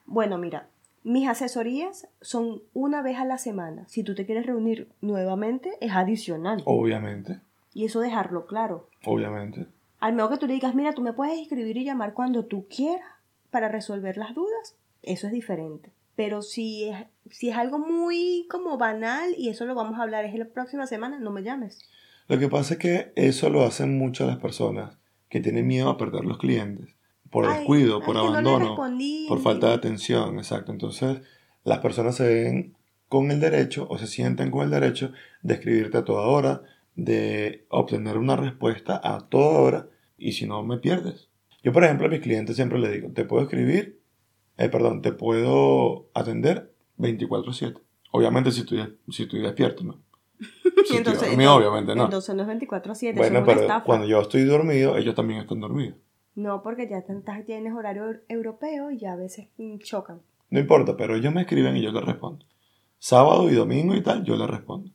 bueno, 0.05 0.37
mira, 0.37 0.69
mis 1.02 1.26
asesorías 1.26 2.09
son 2.21 2.62
una 2.75 3.00
vez 3.00 3.16
a 3.16 3.25
la 3.25 3.38
semana. 3.38 3.88
Si 3.88 4.02
tú 4.02 4.14
te 4.14 4.26
quieres 4.26 4.45
reunir 4.45 4.87
nuevamente, 5.00 5.78
es 5.81 5.93
adicional. 5.93 6.62
Obviamente. 6.66 7.40
Y 7.73 7.87
eso 7.87 8.00
dejarlo 8.00 8.45
claro. 8.45 8.90
Obviamente. 9.07 9.66
Al 9.99 10.12
menos 10.12 10.28
que 10.28 10.37
tú 10.37 10.47
le 10.47 10.52
digas, 10.52 10.75
mira, 10.75 10.93
tú 10.93 11.00
me 11.00 11.14
puedes 11.14 11.40
escribir 11.40 11.78
y 11.78 11.85
llamar 11.85 12.12
cuando 12.12 12.45
tú 12.45 12.66
quieras 12.69 13.09
para 13.50 13.69
resolver 13.71 14.19
las 14.19 14.35
dudas, 14.35 14.76
eso 15.02 15.28
es 15.28 15.33
diferente. 15.33 15.90
Pero 16.16 16.43
si 16.43 16.90
es, 16.90 17.07
si 17.31 17.49
es 17.49 17.57
algo 17.57 17.78
muy 17.78 18.47
como 18.50 18.76
banal 18.76 19.33
y 19.38 19.49
eso 19.49 19.64
lo 19.64 19.75
vamos 19.75 19.99
a 19.99 20.02
hablar 20.02 20.26
es 20.26 20.35
la 20.35 20.45
próxima 20.45 20.87
semana, 20.87 21.19
no 21.19 21.31
me 21.31 21.43
llames. 21.43 21.88
Lo 22.28 22.38
que 22.38 22.50
pasa 22.50 22.75
es 22.75 22.81
que 22.81 23.12
eso 23.16 23.49
lo 23.49 23.64
hacen 23.64 23.97
muchas 23.97 24.26
las 24.26 24.37
personas 24.37 24.99
que 25.28 25.40
tienen 25.40 25.66
miedo 25.66 25.88
a 25.88 25.99
perder 25.99 26.25
los 26.25 26.38
clientes 26.38 26.97
por 27.30 27.49
descuido, 27.49 28.00
por 28.00 28.16
abandono, 28.16 28.76
por 29.28 29.40
falta 29.40 29.68
de 29.68 29.75
atención, 29.75 30.38
exacto. 30.38 30.73
Entonces, 30.73 31.21
las 31.64 31.78
personas 31.80 32.16
se 32.16 32.26
ven 32.26 32.76
con 33.09 33.30
el 33.30 33.40
derecho 33.40 33.87
o 33.90 33.99
se 33.99 34.06
sienten 34.06 34.50
con 34.50 34.62
el 34.62 34.71
derecho 34.71 35.12
de 35.42 35.54
escribirte 35.54 35.99
a 35.99 36.04
toda 36.04 36.26
hora, 36.26 36.62
de 36.95 37.66
obtener 37.68 38.16
una 38.16 38.37
respuesta 38.37 39.00
a 39.02 39.28
toda 39.28 39.59
hora 39.59 39.88
y 40.16 40.33
si 40.33 40.47
no 40.47 40.62
me 40.62 40.78
pierdes. 40.78 41.28
Yo, 41.62 41.73
por 41.73 41.85
ejemplo, 41.85 42.06
a 42.06 42.11
mis 42.11 42.21
clientes 42.21 42.56
siempre 42.56 42.78
les 42.78 42.92
digo, 42.92 43.11
te 43.11 43.25
puedo 43.25 43.42
escribir, 43.42 44.00
eh, 44.56 44.68
perdón, 44.68 45.02
te 45.02 45.12
puedo 45.12 46.09
atender 46.14 46.73
24/7. 46.97 47.80
Obviamente 48.12 48.50
si 48.50 48.61
estoy, 48.61 48.97
si 49.11 49.25
estoy 49.25 49.40
despierto, 49.40 49.85
¿no? 49.85 50.00
Entonces, 50.97 51.37
obviamente 51.57 51.95
no. 51.95 52.05
Entonces 52.05 52.35
no 52.35 52.43
es 52.43 52.49
24 52.49 52.95
7. 52.95 53.19
Bueno, 53.19 53.45
pero 53.45 53.66
cuando 53.85 54.07
yo 54.07 54.21
estoy 54.21 54.45
dormido, 54.45 54.97
ellos 54.97 55.14
también 55.14 55.40
están 55.40 55.61
dormidos. 55.61 55.97
No, 56.35 56.62
porque 56.62 56.88
ya 56.88 57.02
tantas 57.02 57.45
tienes 57.47 57.73
horario 57.75 58.05
eu- 58.11 58.21
europeo 58.28 58.90
y 58.90 58.99
ya 58.99 59.12
a 59.14 59.16
veces 59.16 59.49
mm, 59.57 59.78
chocan. 59.78 60.21
No 60.50 60.61
importa, 60.61 60.97
pero 60.97 61.16
ellos 61.16 61.33
me 61.33 61.40
escriben 61.43 61.76
y 61.76 61.83
yo 61.83 61.90
les 61.93 62.05
respondo. 62.05 62.45
Sábado 62.99 63.50
y 63.50 63.55
domingo 63.55 63.95
y 63.95 64.02
tal, 64.02 64.25
yo 64.25 64.37
les 64.37 64.49
respondo. 64.49 64.90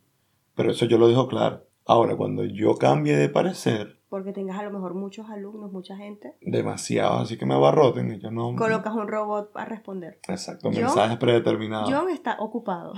Pero 0.56 0.72
eso 0.72 0.86
yo 0.86 0.98
lo 0.98 1.08
dejo 1.08 1.28
claro. 1.28 1.66
Ahora, 1.86 2.16
cuando 2.16 2.44
yo 2.46 2.76
cambie 2.76 3.16
de 3.18 3.30
parecer, 3.30 3.98
Porque 4.12 4.34
tengas 4.34 4.60
a 4.60 4.64
lo 4.64 4.72
mejor 4.72 4.94
muchos 4.94 5.30
alumnos, 5.30 5.72
mucha 5.72 5.96
gente, 5.96 6.36
demasiado, 6.42 7.20
así 7.20 7.38
que 7.38 7.46
me 7.46 7.54
abarroten 7.54 8.12
y 8.12 8.20
yo 8.20 8.30
no... 8.30 8.54
colocas 8.58 8.94
un 8.94 9.08
robot 9.08 9.56
a 9.56 9.64
responder. 9.64 10.20
Exacto, 10.28 10.70
mensajes 10.70 11.18
predeterminados. 11.18 11.90
John 11.90 12.10
está 12.10 12.36
ocupado. 12.38 12.96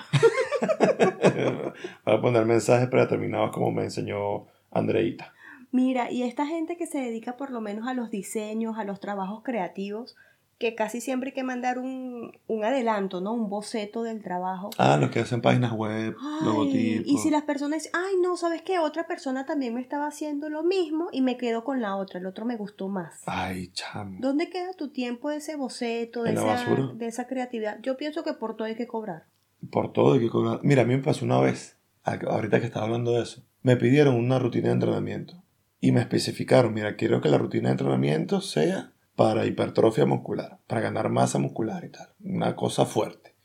Para 2.03 2.20
poner 2.20 2.48
mensajes 2.48 2.88
predeterminados 2.88 3.51
como 3.51 3.70
me 3.70 3.84
enseñó 3.84 4.48
Andreita. 4.72 5.32
Mira, 5.72 6.10
y 6.10 6.24
esta 6.24 6.48
gente 6.48 6.77
que 6.77 6.88
se 6.88 6.98
dedica 6.98 7.38
por 7.38 7.51
lo 7.51 7.62
menos 7.62 7.88
a 7.88 7.93
los 7.93 8.10
diseños, 8.10 8.79
a 8.79 8.84
los 8.84 9.00
trabajos 9.00 9.43
creativos, 9.43 10.15
que 10.63 10.75
casi 10.75 11.01
siempre 11.01 11.29
hay 11.29 11.34
que 11.34 11.43
mandar 11.43 11.77
un, 11.77 12.32
un 12.48 12.63
adelanto, 12.63 13.20
¿no? 13.20 13.34
Un 13.34 13.50
boceto 13.50 14.01
del 14.03 14.22
trabajo. 14.24 14.70
Ah, 14.77 14.96
los 14.96 15.10
que 15.12 15.20
hacen 15.20 15.41
páginas 15.41 15.74
web, 15.74 16.15
Ay, 16.22 16.46
logotipos. 16.46 17.05
y 17.05 17.17
si 17.17 17.29
las 17.29 17.43
personas 17.43 17.84
dicen, 17.84 17.91
ay, 17.93 18.13
no, 18.22 18.38
¿sabes 18.38 18.62
qué? 18.62 18.79
Otra 18.79 19.05
persona 19.05 19.46
también 19.46 19.74
me 19.74 19.82
estaba 19.82 20.08
haciendo 20.08 20.48
lo 20.50 20.63
mismo 20.63 21.10
y 21.12 21.22
me 21.22 21.36
quedo 21.36 21.65
con 21.65 21.82
la 21.82 21.98
otra, 21.98 22.22
el 22.22 22.25
otro 22.27 22.46
me 22.46 22.55
gustó 22.55 22.88
más. 22.88 23.22
Ay, 23.25 23.72
chamo. 23.74 24.20
¿Dónde 24.22 24.50
queda 24.50 24.72
tu 24.72 24.88
tiempo 24.93 25.29
de 25.29 25.38
ese 25.38 25.58
boceto, 25.58 26.24
de 26.24 26.29
En 26.29 26.36
la 26.36 26.41
esa, 26.41 26.53
basura. 26.70 26.93
de 26.96 27.08
esa 27.08 27.27
creatividad? 27.27 27.79
Yo 27.82 27.98
pienso 27.98 28.24
que 28.24 28.32
por 28.34 28.55
todo 28.55 28.67
hay 28.70 28.75
que 28.75 28.88
cobrar. 28.88 29.25
Por 29.70 29.91
todo 29.91 30.13
hay 30.13 30.22
que 30.22 30.29
cobrar. 30.29 30.62
Mira, 30.63 30.84
a 30.84 30.86
mí 30.86 30.96
me 30.96 31.03
pasó 31.03 31.25
una 31.25 31.41
vez, 31.41 31.77
ahorita 32.05 32.62
que 32.62 32.67
estaba 32.67 32.86
hablando 32.86 33.12
de 33.12 33.24
eso, 33.24 33.43
me 33.63 33.75
pidieron 33.75 34.15
una 34.15 34.39
rutina 34.39 34.67
de 34.70 34.75
entrenamiento 34.75 35.43
y 35.82 35.91
me 35.91 36.00
especificaron, 36.00 36.74
mira, 36.74 36.96
quiero 36.96 37.20
que 37.20 37.27
la 37.27 37.38
rutina 37.38 37.67
de 37.67 37.74
entrenamiento 37.74 38.39
sea 38.39 38.92
para 39.15 39.46
hipertrofia 39.46 40.05
muscular, 40.05 40.60
para 40.67 40.82
ganar 40.82 41.10
masa 41.10 41.39
muscular 41.39 41.84
y 41.86 41.91
tal, 41.91 42.10
una 42.24 42.55
cosa 42.55 42.86
fuerte. 42.86 43.36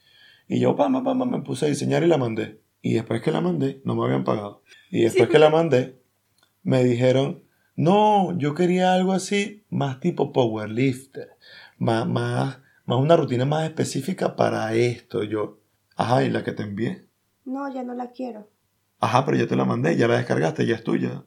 Y 0.47 0.61
yo, 0.61 0.77
pam, 0.77 0.93
pam, 1.05 1.19
pam, 1.19 1.31
me 1.31 1.43
puse 1.43 1.67
a 1.67 1.69
diseñar 1.69 2.03
y 2.03 2.07
la 2.07 2.17
mandé. 2.17 2.63
Y 2.81 2.95
después 2.95 3.21
que 3.21 3.31
la 3.31 3.41
mandé, 3.41 3.83
no 3.85 3.95
me 3.95 4.05
habían 4.05 4.25
pagado. 4.25 4.63
Y 4.91 5.03
después 5.03 5.29
que 5.29 5.39
la 5.39 5.51
mandé, 5.51 6.01
me 6.63 6.83
dijeron, 6.85 7.45
no, 7.77 8.37
yo 8.39 8.55
quería 8.55 8.95
algo 8.95 9.13
así, 9.13 9.65
más 9.69 10.01
tipo 10.01 10.33
powerlifter, 10.33 11.29
más, 11.77 12.09
más, 12.09 12.59
más 12.87 12.99
una 12.99 13.17
rutina 13.17 13.45
más 13.45 13.65
específica 13.65 14.37
para 14.37 14.73
esto. 14.75 15.23
Yo, 15.23 15.61
ajá, 15.97 16.25
¿y 16.25 16.31
la 16.31 16.45
que 16.45 16.53
te 16.53 16.63
envié? 16.63 17.07
No, 17.45 17.73
ya 17.73 17.83
no 17.83 17.95
la 17.95 18.11
quiero. 18.11 18.49
Ajá, 19.01 19.25
pero 19.25 19.37
ya 19.37 19.47
te 19.47 19.57
la 19.57 19.65
mandé, 19.65 19.97
ya 19.97 20.09
la 20.09 20.17
descargaste, 20.17 20.67
ya 20.67 20.77
es 20.77 20.83
tuya. 20.83 21.25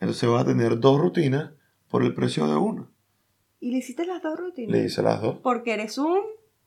Entonces 0.00 0.28
vas 0.28 0.42
a 0.42 0.46
tener 0.46 0.78
dos 0.80 1.00
rutinas 1.00 1.52
por 1.88 2.02
el 2.02 2.14
precio 2.14 2.46
de 2.46 2.56
una. 2.56 2.88
¿Y 3.62 3.70
le 3.70 3.78
hiciste 3.78 4.04
las 4.04 4.20
dos 4.20 4.36
rutinas? 4.38 4.72
Le 4.76 4.84
hice 4.86 5.02
las 5.02 5.22
dos. 5.22 5.38
Porque 5.42 5.72
eres 5.74 5.96
un... 5.96 6.18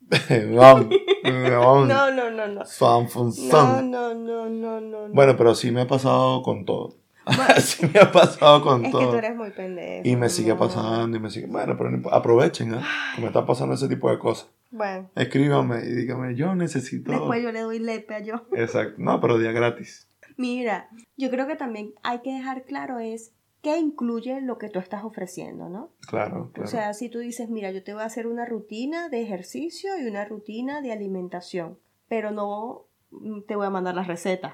Vamos. 0.56 0.88
No, 1.24 2.12
no, 2.12 2.32
no, 2.32 2.48
no. 2.48 2.66
Son, 2.66 3.10
fun, 3.10 3.26
No, 3.28 3.34
son. 3.34 3.92
no, 3.92 4.14
no, 4.14 4.50
no, 4.50 4.80
no. 4.80 5.08
no. 5.10 5.14
Bueno, 5.14 5.36
pero 5.36 5.54
sí 5.56 5.72
me 5.72 5.82
ha 5.82 5.88
pasado 5.88 6.42
con 6.42 6.64
todo. 6.64 6.96
Bueno, 7.26 7.56
sí 7.60 7.86
me 7.94 8.00
ha 8.00 8.12
pasado 8.12 8.62
con 8.64 8.86
es 8.86 8.92
que 8.94 8.98
todo. 8.98 9.12
tú 9.12 9.18
eres 9.18 9.36
muy 9.36 9.50
pendejo. 9.52 10.08
Y 10.08 10.16
me 10.16 10.30
sigue 10.30 10.54
no. 10.54 10.58
pasando 10.60 11.18
y 11.18 11.20
me 11.20 11.30
sigue. 11.30 11.48
Bueno, 11.48 11.76
pero 11.78 11.92
no 11.92 12.10
aprovechen, 12.12 12.76
¿eh? 12.76 12.82
Que 13.16 13.22
me 13.22 13.28
está 13.28 13.46
pasando 13.46 13.74
ese 13.76 13.90
tipo 13.90 14.10
de 14.10 14.18
cosas. 14.18 14.48
Bueno, 14.72 15.10
Escríbanme 15.16 15.80
y 15.86 15.92
díganme, 15.92 16.34
yo 16.36 16.56
necesito. 16.56 17.12
después 17.12 17.44
yo 17.44 17.52
le 17.52 17.60
doy 17.62 17.80
lepe 17.80 18.16
a 18.16 18.20
yo. 18.20 18.46
Exacto. 18.54 18.96
No, 19.00 19.20
pero 19.20 19.38
día 19.38 19.52
gratis. 19.52 20.08
Mira, 20.38 20.88
yo 21.18 21.30
creo 21.30 21.46
que 21.48 21.56
también 21.58 21.94
hay 22.04 22.20
que 22.22 22.32
dejar 22.32 22.64
claro 22.64 23.00
es 23.00 23.34
qué 23.66 23.80
incluye 23.80 24.42
lo 24.42 24.60
que 24.60 24.70
tú 24.70 24.78
estás 24.78 25.04
ofreciendo, 25.04 25.70
¿no? 25.70 25.90
Claro, 26.08 26.52
claro. 26.54 26.68
O 26.68 26.72
sea, 26.72 26.94
si 26.94 27.10
tú 27.10 27.18
dices, 27.18 27.50
mira, 27.50 27.72
yo 27.72 27.84
te 27.84 27.94
voy 27.94 28.04
a 28.04 28.06
hacer 28.06 28.28
una 28.28 28.46
rutina 28.46 29.10
de 29.10 29.24
ejercicio 29.24 29.98
y 30.00 30.08
una 30.08 30.24
rutina 30.24 30.82
de 30.82 30.92
alimentación, 30.92 31.80
pero 32.08 32.30
no 32.30 32.86
mm, 33.10 33.42
te 33.48 33.56
voy 33.56 33.66
a 33.66 33.72
mandar 33.72 33.96
las 33.96 34.06
recetas. 34.06 34.54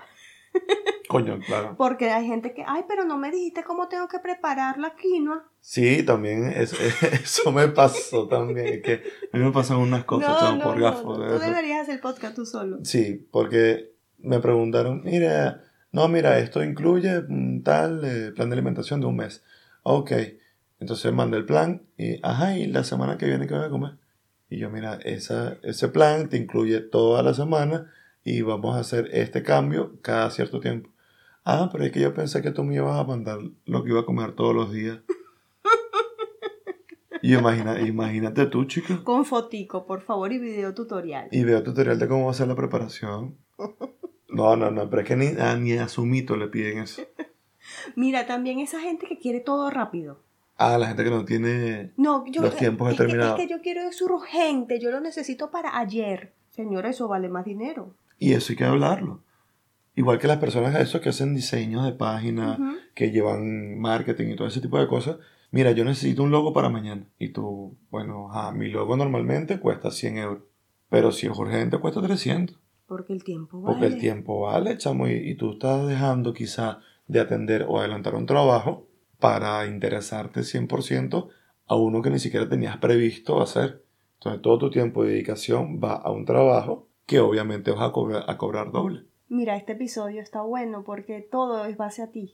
Coño, 1.09 1.39
claro. 1.45 1.75
Porque 1.77 2.09
hay 2.11 2.25
gente 2.25 2.53
que, 2.53 2.63
ay, 2.65 2.85
pero 2.87 3.03
no 3.03 3.17
me 3.17 3.31
dijiste 3.31 3.65
cómo 3.65 3.89
tengo 3.89 4.07
que 4.07 4.19
preparar 4.19 4.77
la 4.77 4.95
quinoa. 4.95 5.43
Sí, 5.59 6.03
también 6.03 6.45
es- 6.45 6.71
eso 7.23 7.51
me 7.51 7.67
pasó 7.67 8.29
también. 8.29 8.65
es 8.75 8.81
Que 8.81 8.93
a 9.33 9.37
mí 9.37 9.43
me 9.43 9.51
pasan 9.51 9.75
unas 9.79 10.05
cosas, 10.05 10.39
chamo, 10.39 10.63
por 10.63 10.79
gafo. 10.79 11.17
de 11.17 11.33
Tú 11.33 11.39
deberías 11.39 11.81
hacer 11.81 11.99
podcast 11.99 12.33
tú 12.35 12.45
solo. 12.45 12.77
Sí, 12.85 13.27
porque 13.29 13.91
me 14.19 14.39
preguntaron, 14.39 15.01
mira, 15.03 15.65
no, 15.91 16.07
mira, 16.07 16.39
esto 16.39 16.63
incluye 16.63 17.19
un 17.19 17.63
tal 17.63 18.03
eh, 18.05 18.31
plan 18.31 18.49
de 18.49 18.53
alimentación 18.53 19.01
de 19.01 19.07
un 19.07 19.17
mes. 19.17 19.43
Ok, 19.83 20.11
entonces 20.79 21.11
mandé 21.11 21.37
el 21.37 21.45
plan 21.45 21.83
y, 21.97 22.19
ajá, 22.23 22.57
y 22.57 22.67
la 22.67 22.83
semana 22.83 23.17
que 23.17 23.25
viene, 23.25 23.47
¿qué 23.47 23.55
voy 23.55 23.65
a 23.65 23.69
comer? 23.69 23.91
Y 24.49 24.57
yo, 24.57 24.69
mira, 24.69 24.99
esa, 25.03 25.57
ese 25.63 25.89
plan 25.89 26.29
te 26.29 26.37
incluye 26.37 26.79
toda 26.79 27.23
la 27.23 27.33
semana 27.33 27.91
y 28.23 28.41
vamos 28.41 28.75
a 28.75 28.79
hacer 28.79 29.09
este 29.11 29.43
cambio 29.43 29.97
cada 30.01 30.29
cierto 30.29 30.59
tiempo. 30.59 30.89
Ah, 31.43 31.69
pero 31.71 31.83
es 31.83 31.91
que 31.91 31.99
yo 31.99 32.13
pensé 32.13 32.41
que 32.41 32.51
tú 32.51 32.63
me 32.63 32.75
ibas 32.75 32.99
a 32.99 33.03
mandar 33.03 33.39
lo 33.65 33.83
que 33.83 33.89
iba 33.89 34.01
a 34.01 34.05
comer 34.05 34.33
todos 34.33 34.55
los 34.55 34.71
días. 34.71 34.99
Y 37.23 37.35
imagina, 37.35 37.79
imagínate 37.79 38.47
tú, 38.47 38.65
chica. 38.65 38.99
Con 39.03 39.25
fotico, 39.25 39.85
por 39.85 40.01
favor, 40.01 40.33
y 40.33 40.39
video 40.39 40.73
tutorial. 40.73 41.27
Y 41.31 41.43
veo 41.43 41.61
tutorial 41.61 41.99
de 41.99 42.07
cómo 42.07 42.27
hacer 42.31 42.47
la 42.47 42.55
preparación. 42.55 43.37
No, 44.31 44.55
no, 44.55 44.71
no, 44.71 44.89
pero 44.89 45.01
es 45.01 45.07
que 45.07 45.15
ni 45.15 45.27
a, 45.39 45.55
ni 45.57 45.73
a 45.73 45.87
su 45.87 46.05
mito 46.05 46.35
le 46.37 46.47
piden 46.47 46.79
eso. 46.79 47.01
Mira, 47.95 48.25
también 48.25 48.59
esa 48.59 48.79
gente 48.79 49.05
que 49.07 49.17
quiere 49.19 49.39
todo 49.39 49.69
rápido. 49.69 50.19
Ah, 50.57 50.77
la 50.77 50.87
gente 50.87 51.03
que 51.03 51.09
no 51.09 51.25
tiene... 51.25 51.91
No, 51.97 52.23
yo, 52.27 52.41
Los 52.41 52.55
tiempos 52.55 52.91
es 52.91 52.97
que- 52.97 53.03
determinados. 53.03 53.39
es 53.39 53.45
que 53.47 53.51
yo 53.51 53.61
quiero 53.61 53.81
eso 53.81 54.05
urgente, 54.05 54.79
yo 54.79 54.91
lo 54.91 54.99
necesito 54.99 55.49
para 55.51 55.77
ayer. 55.79 56.33
Señora, 56.51 56.89
eso 56.89 57.07
vale 57.07 57.29
más 57.29 57.45
dinero. 57.45 57.95
Y 58.19 58.33
eso 58.33 58.51
hay 58.53 58.57
que 58.57 58.65
hablarlo. 58.65 59.23
Igual 59.95 60.19
que 60.19 60.27
las 60.27 60.37
personas 60.37 60.75
esos 60.79 61.01
que 61.01 61.09
hacen 61.09 61.33
diseños 61.35 61.83
de 61.85 61.91
páginas, 61.93 62.59
que 62.93 63.11
llevan 63.11 63.79
marketing 63.79 64.29
y 64.29 64.35
todo 64.35 64.47
ese 64.47 64.61
tipo 64.61 64.77
de 64.79 64.87
cosas. 64.87 65.17
Mira, 65.51 65.71
yo 65.71 65.83
necesito 65.83 66.23
un 66.23 66.31
logo 66.31 66.53
para 66.53 66.69
mañana. 66.69 67.05
Y 67.19 67.29
tú, 67.29 67.75
bueno, 67.89 68.29
ajá, 68.31 68.51
mi 68.51 68.69
logo 68.69 68.95
normalmente 68.95 69.59
cuesta 69.59 69.91
100 69.91 70.17
euros. 70.17 70.43
Pero 70.89 71.11
si 71.11 71.27
es 71.27 71.37
urgente 71.37 71.77
cuesta 71.79 72.01
300. 72.01 72.57
Porque 72.91 73.13
el 73.13 73.23
tiempo 73.23 73.61
vale. 73.61 73.73
Porque 73.73 73.87
el 73.93 74.01
tiempo 74.01 74.41
vale, 74.41 74.77
chamo, 74.77 75.07
y, 75.07 75.13
y 75.13 75.35
tú 75.35 75.53
estás 75.53 75.87
dejando 75.87 76.33
quizá 76.33 76.79
de 77.07 77.21
atender 77.21 77.65
o 77.69 77.79
adelantar 77.79 78.15
un 78.15 78.25
trabajo 78.25 78.85
para 79.17 79.65
interesarte 79.65 80.41
100% 80.41 81.29
a 81.67 81.75
uno 81.77 82.01
que 82.01 82.09
ni 82.09 82.19
siquiera 82.19 82.49
tenías 82.49 82.75
previsto 82.79 83.41
hacer. 83.41 83.85
Entonces 84.15 84.41
todo 84.41 84.57
tu 84.57 84.69
tiempo 84.71 85.05
de 85.05 85.11
dedicación 85.11 85.79
va 85.81 85.93
a 85.93 86.11
un 86.11 86.25
trabajo 86.25 86.89
que 87.05 87.21
obviamente 87.21 87.71
vas 87.71 87.87
a 87.87 87.93
cobrar, 87.93 88.25
a 88.27 88.37
cobrar 88.37 88.73
doble. 88.73 89.05
Mira, 89.29 89.55
este 89.55 89.71
episodio 89.71 90.21
está 90.21 90.41
bueno 90.41 90.83
porque 90.83 91.21
todo 91.21 91.63
es 91.63 91.77
base 91.77 92.01
a 92.01 92.11
ti. 92.11 92.33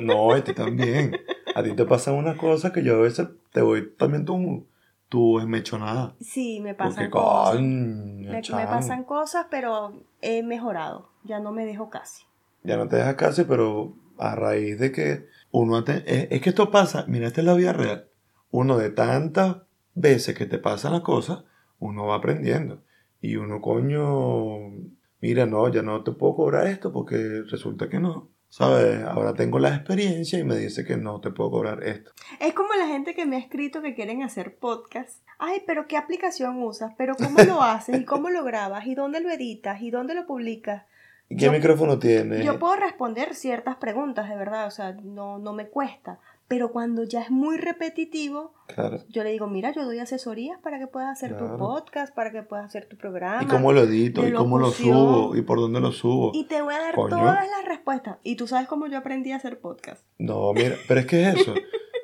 No, 0.00 0.34
este 0.34 0.52
también. 0.52 1.16
A 1.54 1.62
ti 1.62 1.76
te 1.76 1.84
pasan 1.84 2.14
unas 2.14 2.36
cosas 2.36 2.72
que 2.72 2.82
yo 2.82 2.96
a 2.96 3.02
veces 3.02 3.28
te 3.52 3.62
voy 3.62 3.88
también 3.96 4.24
tu, 4.24 4.66
tu 5.08 5.38
esmechonada. 5.40 6.14
Sí, 6.20 6.60
me 6.60 6.74
pasan 6.74 6.94
Porque, 6.94 7.10
cosas. 7.10 7.56
coño, 7.56 8.30
Me, 8.30 8.42
me 8.42 8.66
pasan 8.66 9.04
cosas, 9.04 9.46
pero 9.50 10.02
he 10.20 10.42
mejorado. 10.42 11.10
Ya 11.24 11.40
no 11.40 11.52
me 11.52 11.64
dejo 11.64 11.90
casi. 11.90 12.24
Ya 12.62 12.76
no 12.76 12.88
te 12.88 12.96
dejas 12.96 13.14
casi, 13.14 13.44
pero 13.44 13.94
a 14.18 14.34
raíz 14.34 14.78
de 14.78 14.92
que 14.92 15.26
uno... 15.50 15.78
es, 15.78 16.02
es 16.06 16.40
que 16.40 16.50
esto 16.50 16.70
pasa, 16.70 17.04
mira, 17.08 17.26
esta 17.26 17.40
es 17.40 17.46
la 17.46 17.54
vida 17.54 17.72
real. 17.72 18.08
Uno 18.50 18.76
de 18.76 18.90
tantas 18.90 19.58
veces 19.94 20.36
que 20.36 20.46
te 20.46 20.58
pasan 20.58 20.92
las 20.92 21.02
cosas, 21.02 21.44
uno 21.78 22.06
va 22.06 22.16
aprendiendo. 22.16 22.82
Y 23.20 23.36
uno, 23.36 23.60
coño, 23.60 24.70
mira, 25.20 25.46
no, 25.46 25.68
ya 25.68 25.82
no 25.82 26.02
te 26.02 26.12
puedo 26.12 26.36
cobrar 26.36 26.66
esto 26.66 26.92
porque 26.92 27.42
resulta 27.50 27.88
que 27.88 27.98
no. 27.98 28.28
¿Sabes? 28.50 29.04
Ahora 29.04 29.34
tengo 29.34 29.58
la 29.58 29.74
experiencia 29.74 30.38
y 30.38 30.44
me 30.44 30.56
dice 30.56 30.84
que 30.84 30.96
no 30.96 31.20
te 31.20 31.30
puedo 31.30 31.50
cobrar 31.50 31.82
esto. 31.84 32.12
Es 32.40 32.54
como 32.54 32.72
la 32.74 32.86
gente 32.86 33.14
que 33.14 33.26
me 33.26 33.36
ha 33.36 33.40
escrito 33.40 33.82
que 33.82 33.94
quieren 33.94 34.22
hacer 34.22 34.56
podcast. 34.56 35.22
Ay, 35.38 35.62
pero 35.66 35.86
¿qué 35.86 35.96
aplicación 35.96 36.62
usas? 36.62 36.92
¿Pero 36.96 37.14
cómo 37.14 37.38
lo 37.42 37.62
haces? 37.62 38.00
¿Y 38.00 38.04
cómo 38.04 38.30
lo 38.30 38.42
grabas? 38.44 38.86
¿Y 38.86 38.94
dónde 38.94 39.20
lo 39.20 39.30
editas? 39.30 39.82
¿Y 39.82 39.90
dónde 39.90 40.14
lo 40.14 40.26
publicas? 40.26 40.84
¿Y 41.28 41.36
qué 41.36 41.44
Yo- 41.44 41.52
micrófono 41.52 41.98
tiene? 41.98 42.42
Yo 42.42 42.58
puedo 42.58 42.74
responder 42.76 43.34
ciertas 43.34 43.76
preguntas, 43.76 44.28
de 44.30 44.36
verdad, 44.36 44.66
o 44.66 44.70
sea, 44.70 44.92
no, 44.92 45.38
no 45.38 45.52
me 45.52 45.66
cuesta. 45.68 46.18
Pero 46.48 46.72
cuando 46.72 47.04
ya 47.04 47.20
es 47.22 47.30
muy 47.30 47.58
repetitivo, 47.58 48.54
Claro. 48.74 49.04
yo 49.10 49.22
le 49.22 49.32
digo, 49.32 49.46
mira, 49.48 49.70
yo 49.72 49.84
doy 49.84 49.98
asesorías 49.98 50.58
para 50.60 50.78
que 50.78 50.86
puedas 50.86 51.10
hacer 51.10 51.36
tu 51.36 51.44
podcast, 51.58 52.14
para 52.14 52.32
que 52.32 52.42
puedas 52.42 52.64
hacer 52.64 52.86
tu 52.88 52.96
programa. 52.96 53.42
¿Y 53.42 53.46
cómo 53.46 53.70
lo 53.72 53.82
edito? 53.82 54.26
¿Y 54.26 54.32
cómo 54.32 54.58
lo 54.58 54.70
subo? 54.70 55.36
¿Y 55.36 55.42
por 55.42 55.58
dónde 55.60 55.80
lo 55.80 55.92
subo? 55.92 56.30
Y 56.34 56.44
te 56.44 56.62
voy 56.62 56.74
a 56.74 56.78
dar 56.80 56.94
Coño. 56.94 57.10
todas 57.16 57.46
las 57.50 57.64
respuestas. 57.66 58.16
Y 58.22 58.36
tú 58.36 58.46
sabes 58.46 58.66
cómo 58.66 58.86
yo 58.86 58.96
aprendí 58.96 59.30
a 59.32 59.36
hacer 59.36 59.60
podcast. 59.60 60.02
No, 60.18 60.52
mira, 60.54 60.76
pero 60.88 61.00
es 61.00 61.06
que 61.06 61.28
es 61.28 61.36
eso, 61.36 61.54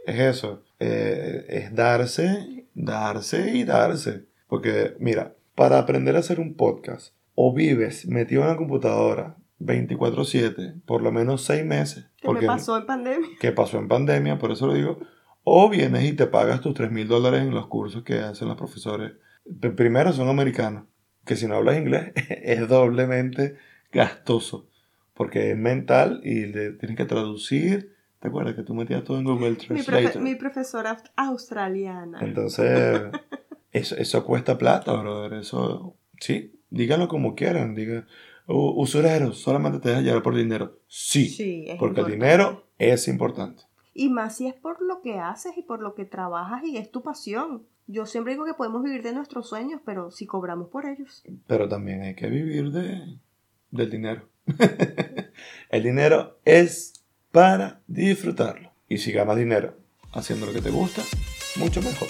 es 0.07 0.21
eso, 0.21 0.63
eh, 0.79 1.47
es 1.49 1.75
darse, 1.75 2.67
darse 2.75 3.51
y 3.57 3.65
darse. 3.65 4.27
Porque, 4.47 4.95
mira, 5.01 5.35
para 5.55 5.79
aprender 5.79 6.17
a 6.17 6.19
hacer 6.19 6.39
un 6.39 6.55
podcast, 6.55 7.15
o 7.35 7.55
vives 7.55 8.07
metido 8.07 8.43
en 8.43 8.49
la 8.49 8.57
computadora 8.57 9.37
24/7, 9.59 10.83
por 10.87 11.03
lo 11.03 11.13
menos 11.13 11.45
seis 11.45 11.65
meses, 11.65 12.07
Que 12.33 12.41
me 12.41 12.47
pasó 12.47 12.77
en 12.79 12.87
pandemia. 12.87 13.29
que 13.41 13.53
pasó 13.53 13.79
en 13.79 13.89
pandemia, 13.89 14.39
por 14.39 14.51
eso 14.53 14.67
lo 14.67 14.75
digo, 14.75 14.99
O 15.45 15.69
vienes 15.69 16.05
y 16.05 16.13
te 16.15 16.27
pagas 16.27 16.61
tus 16.63 16.73
3 16.75 16.91
mil 16.91 17.07
dólares 17.07 17.43
en 17.43 17.51
los 17.55 17.67
cursos 17.67 18.03
que 18.03 18.19
hacen 18.21 18.49
los 18.49 18.57
profesores. 18.57 19.13
Primero 19.77 20.13
son 20.13 20.29
americanos, 20.29 20.85
que 21.27 21.37
si 21.37 21.47
no 21.47 21.57
hablas 21.57 21.77
inglés 21.77 22.13
es 22.29 22.67
doblemente 22.69 23.57
gastoso, 23.93 24.67
porque 25.13 25.51
es 25.51 25.57
mental 25.57 26.21
y 26.25 26.47
le 26.47 26.73
tienes 26.73 26.97
que 26.97 27.05
traducir. 27.05 27.95
¿Te 28.21 28.29
acuerdas 28.29 28.55
que 28.55 28.63
tú 28.63 28.75
metías 28.75 29.05
todo 29.05 29.19
en 29.19 29.25
Google 29.25 29.51
Mi, 29.51 29.57
profe- 29.57 29.85
Translator? 29.85 30.23
mi 30.23 30.35
profesora 30.35 30.97
australiana. 31.15 32.21
Entonces, 32.23 33.03
eso, 33.73 33.97
eso 33.97 34.25
cuesta 34.25 34.57
plata, 34.57 34.93
brother. 34.95 35.35
Eso, 35.35 35.95
sí, 36.19 36.59
díganlo 36.71 37.07
como 37.09 37.35
quieran. 37.35 37.75
Digan, 37.75 38.07
"U- 38.47 38.81
usurero, 38.81 39.33
solamente 39.33 39.79
te 39.81 39.89
dejas 39.91 40.05
llevar 40.05 40.23
por 40.23 40.35
dinero. 40.35 40.79
Sí, 40.89 41.29
Sí, 41.29 41.67
porque 41.79 42.01
el 42.01 42.07
dinero 42.11 42.67
es 42.79 43.09
importante. 43.09 43.63
Y 43.95 44.09
más 44.09 44.37
si 44.37 44.49
es 44.49 44.55
por 44.55 44.83
lo 44.83 45.01
que 45.03 45.19
haces 45.19 45.53
y 45.57 45.63
por 45.63 45.81
lo 45.81 45.95
que 45.95 46.05
trabajas 46.05 46.65
y 46.65 46.77
es 46.77 46.91
tu 46.91 47.03
pasión. 47.03 47.67
Yo 47.87 48.07
siempre 48.07 48.33
digo 48.33 48.45
que 48.45 48.55
podemos 48.55 48.83
vivir 48.83 49.03
de 49.03 49.13
nuestros 49.13 49.49
sueños, 49.49 49.81
pero 49.85 50.11
si 50.11 50.27
cobramos 50.27 50.69
por 50.69 50.87
ellos. 50.87 51.23
Pero 51.47 51.69
también 51.69 52.03
hay 52.03 52.15
que 52.15 52.29
vivir 52.29 52.71
de, 52.73 53.19
del 53.71 53.91
dinero. 53.91 54.29
el 55.71 55.83
dinero 55.83 56.39
es 56.45 57.05
para 57.31 57.81
disfrutarlo. 57.87 58.71
Y 58.89 58.99
si 58.99 59.13
ganas 59.13 59.37
dinero 59.37 59.77
haciendo 60.13 60.47
lo 60.47 60.53
que 60.53 60.61
te 60.61 60.71
gusta, 60.71 61.03
mucho 61.57 61.83
mejor. 61.83 62.09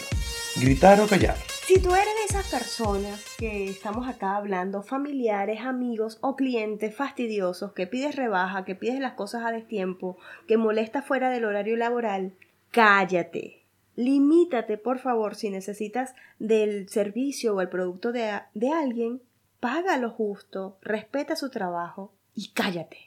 Gritar 0.61 1.01
o 1.01 1.07
callar. 1.07 1.37
Si 1.67 1.81
tú 1.81 1.95
eres 1.95 2.15
de 2.15 2.25
esas 2.29 2.47
personas 2.51 3.25
que 3.39 3.65
estamos 3.65 4.07
acá 4.07 4.37
hablando, 4.37 4.83
familiares, 4.83 5.63
amigos 5.63 6.19
o 6.21 6.37
clientes 6.37 6.95
fastidiosos, 6.95 7.73
que 7.73 7.87
pides 7.87 8.17
rebaja, 8.17 8.67
que 8.67 8.75
pides 8.75 9.01
las 9.01 9.15
cosas 9.15 9.47
a 9.47 9.51
destiempo, 9.51 10.19
que 10.47 10.59
molesta 10.59 11.01
fuera 11.01 11.31
del 11.31 11.47
horario 11.47 11.79
laboral, 11.79 12.35
cállate. 12.71 13.63
Limítate, 13.97 14.77
por 14.77 14.99
favor, 14.99 15.37
si 15.37 15.49
necesitas 15.49 16.15
del 16.39 16.87
servicio 16.91 17.55
o 17.55 17.63
el 17.63 17.71
producto 17.71 18.13
de, 18.13 18.43
de 18.53 18.71
alguien, 18.71 19.23
paga 19.59 19.97
lo 19.97 20.11
justo, 20.11 20.77
respeta 20.83 21.35
su 21.35 21.49
trabajo 21.49 22.13
y 22.35 22.49
cállate. 22.49 22.99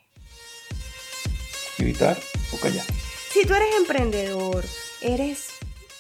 Gritar 1.78 2.18
o 2.52 2.58
callar. 2.58 2.86
Si 3.30 3.46
tú 3.46 3.54
eres 3.54 3.76
emprendedor, 3.78 4.66
eres 5.04 5.50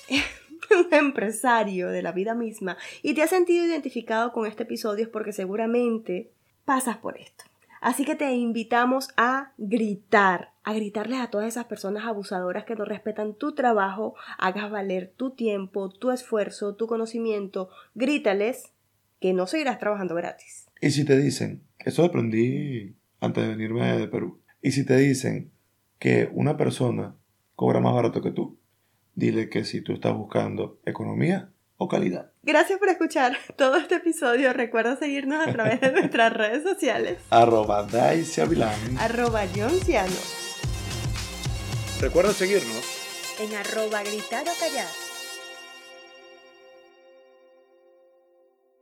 un 0.71 0.87
empresario 0.93 1.89
de 1.89 2.01
la 2.01 2.11
vida 2.11 2.33
misma 2.33 2.77
y 3.01 3.13
te 3.13 3.23
has 3.23 3.29
sentido 3.29 3.65
identificado 3.65 4.31
con 4.31 4.45
este 4.45 4.63
episodio 4.63 5.05
es 5.05 5.09
porque 5.09 5.33
seguramente 5.33 6.31
pasas 6.65 6.97
por 6.97 7.17
esto. 7.17 7.45
Así 7.79 8.05
que 8.05 8.15
te 8.15 8.33
invitamos 8.33 9.09
a 9.17 9.53
gritar, 9.57 10.51
a 10.63 10.73
gritarles 10.73 11.19
a 11.19 11.29
todas 11.29 11.47
esas 11.47 11.65
personas 11.65 12.05
abusadoras 12.05 12.65
que 12.65 12.75
no 12.75 12.85
respetan 12.85 13.35
tu 13.35 13.53
trabajo, 13.53 14.15
hagas 14.39 14.71
valer 14.71 15.13
tu 15.15 15.31
tiempo, 15.31 15.89
tu 15.89 16.11
esfuerzo, 16.11 16.75
tu 16.75 16.87
conocimiento. 16.87 17.69
Grítales 17.93 18.71
que 19.19 19.33
no 19.33 19.45
seguirás 19.47 19.79
trabajando 19.79 20.15
gratis. 20.15 20.67
Y 20.81 20.91
si 20.91 21.05
te 21.05 21.17
dicen, 21.17 21.61
eso 21.79 22.03
aprendí 22.03 22.95
antes 23.19 23.43
de 23.43 23.49
venirme 23.49 23.97
de 23.97 24.07
Perú, 24.07 24.39
y 24.61 24.71
si 24.71 24.85
te 24.85 24.97
dicen 24.97 25.51
que 25.99 26.29
una 26.33 26.57
persona 26.57 27.15
cobra 27.55 27.79
más 27.79 27.93
barato 27.93 28.21
que 28.21 28.31
tú, 28.31 28.57
dile 29.17 29.49
que 29.49 29.65
si 29.65 29.81
tú 29.81 29.93
estás 29.93 30.13
buscando 30.13 30.79
economía 30.85 31.49
o 31.75 31.87
calidad. 31.87 32.31
Gracias 32.43 32.79
por 32.79 32.87
escuchar 32.89 33.35
todo 33.57 33.75
este 33.77 33.95
episodio. 33.95 34.53
Recuerda 34.53 34.95
seguirnos 34.95 35.45
a 35.45 35.51
través 35.51 35.81
de 35.81 35.91
nuestras 35.91 36.31
redes 36.33 36.63
sociales. 36.63 37.17
Arroba 37.31 37.83
Daisy 37.83 38.41
Avilán. 38.41 38.97
arroba 38.99 39.41
Jonciano, 39.53 40.15
Recuerda 41.99 42.31
seguirnos 42.31 42.83
en 43.41 43.55
arroba 43.55 44.03
gritar 44.03 44.43
o 44.43 44.59
callar. 44.59 45.06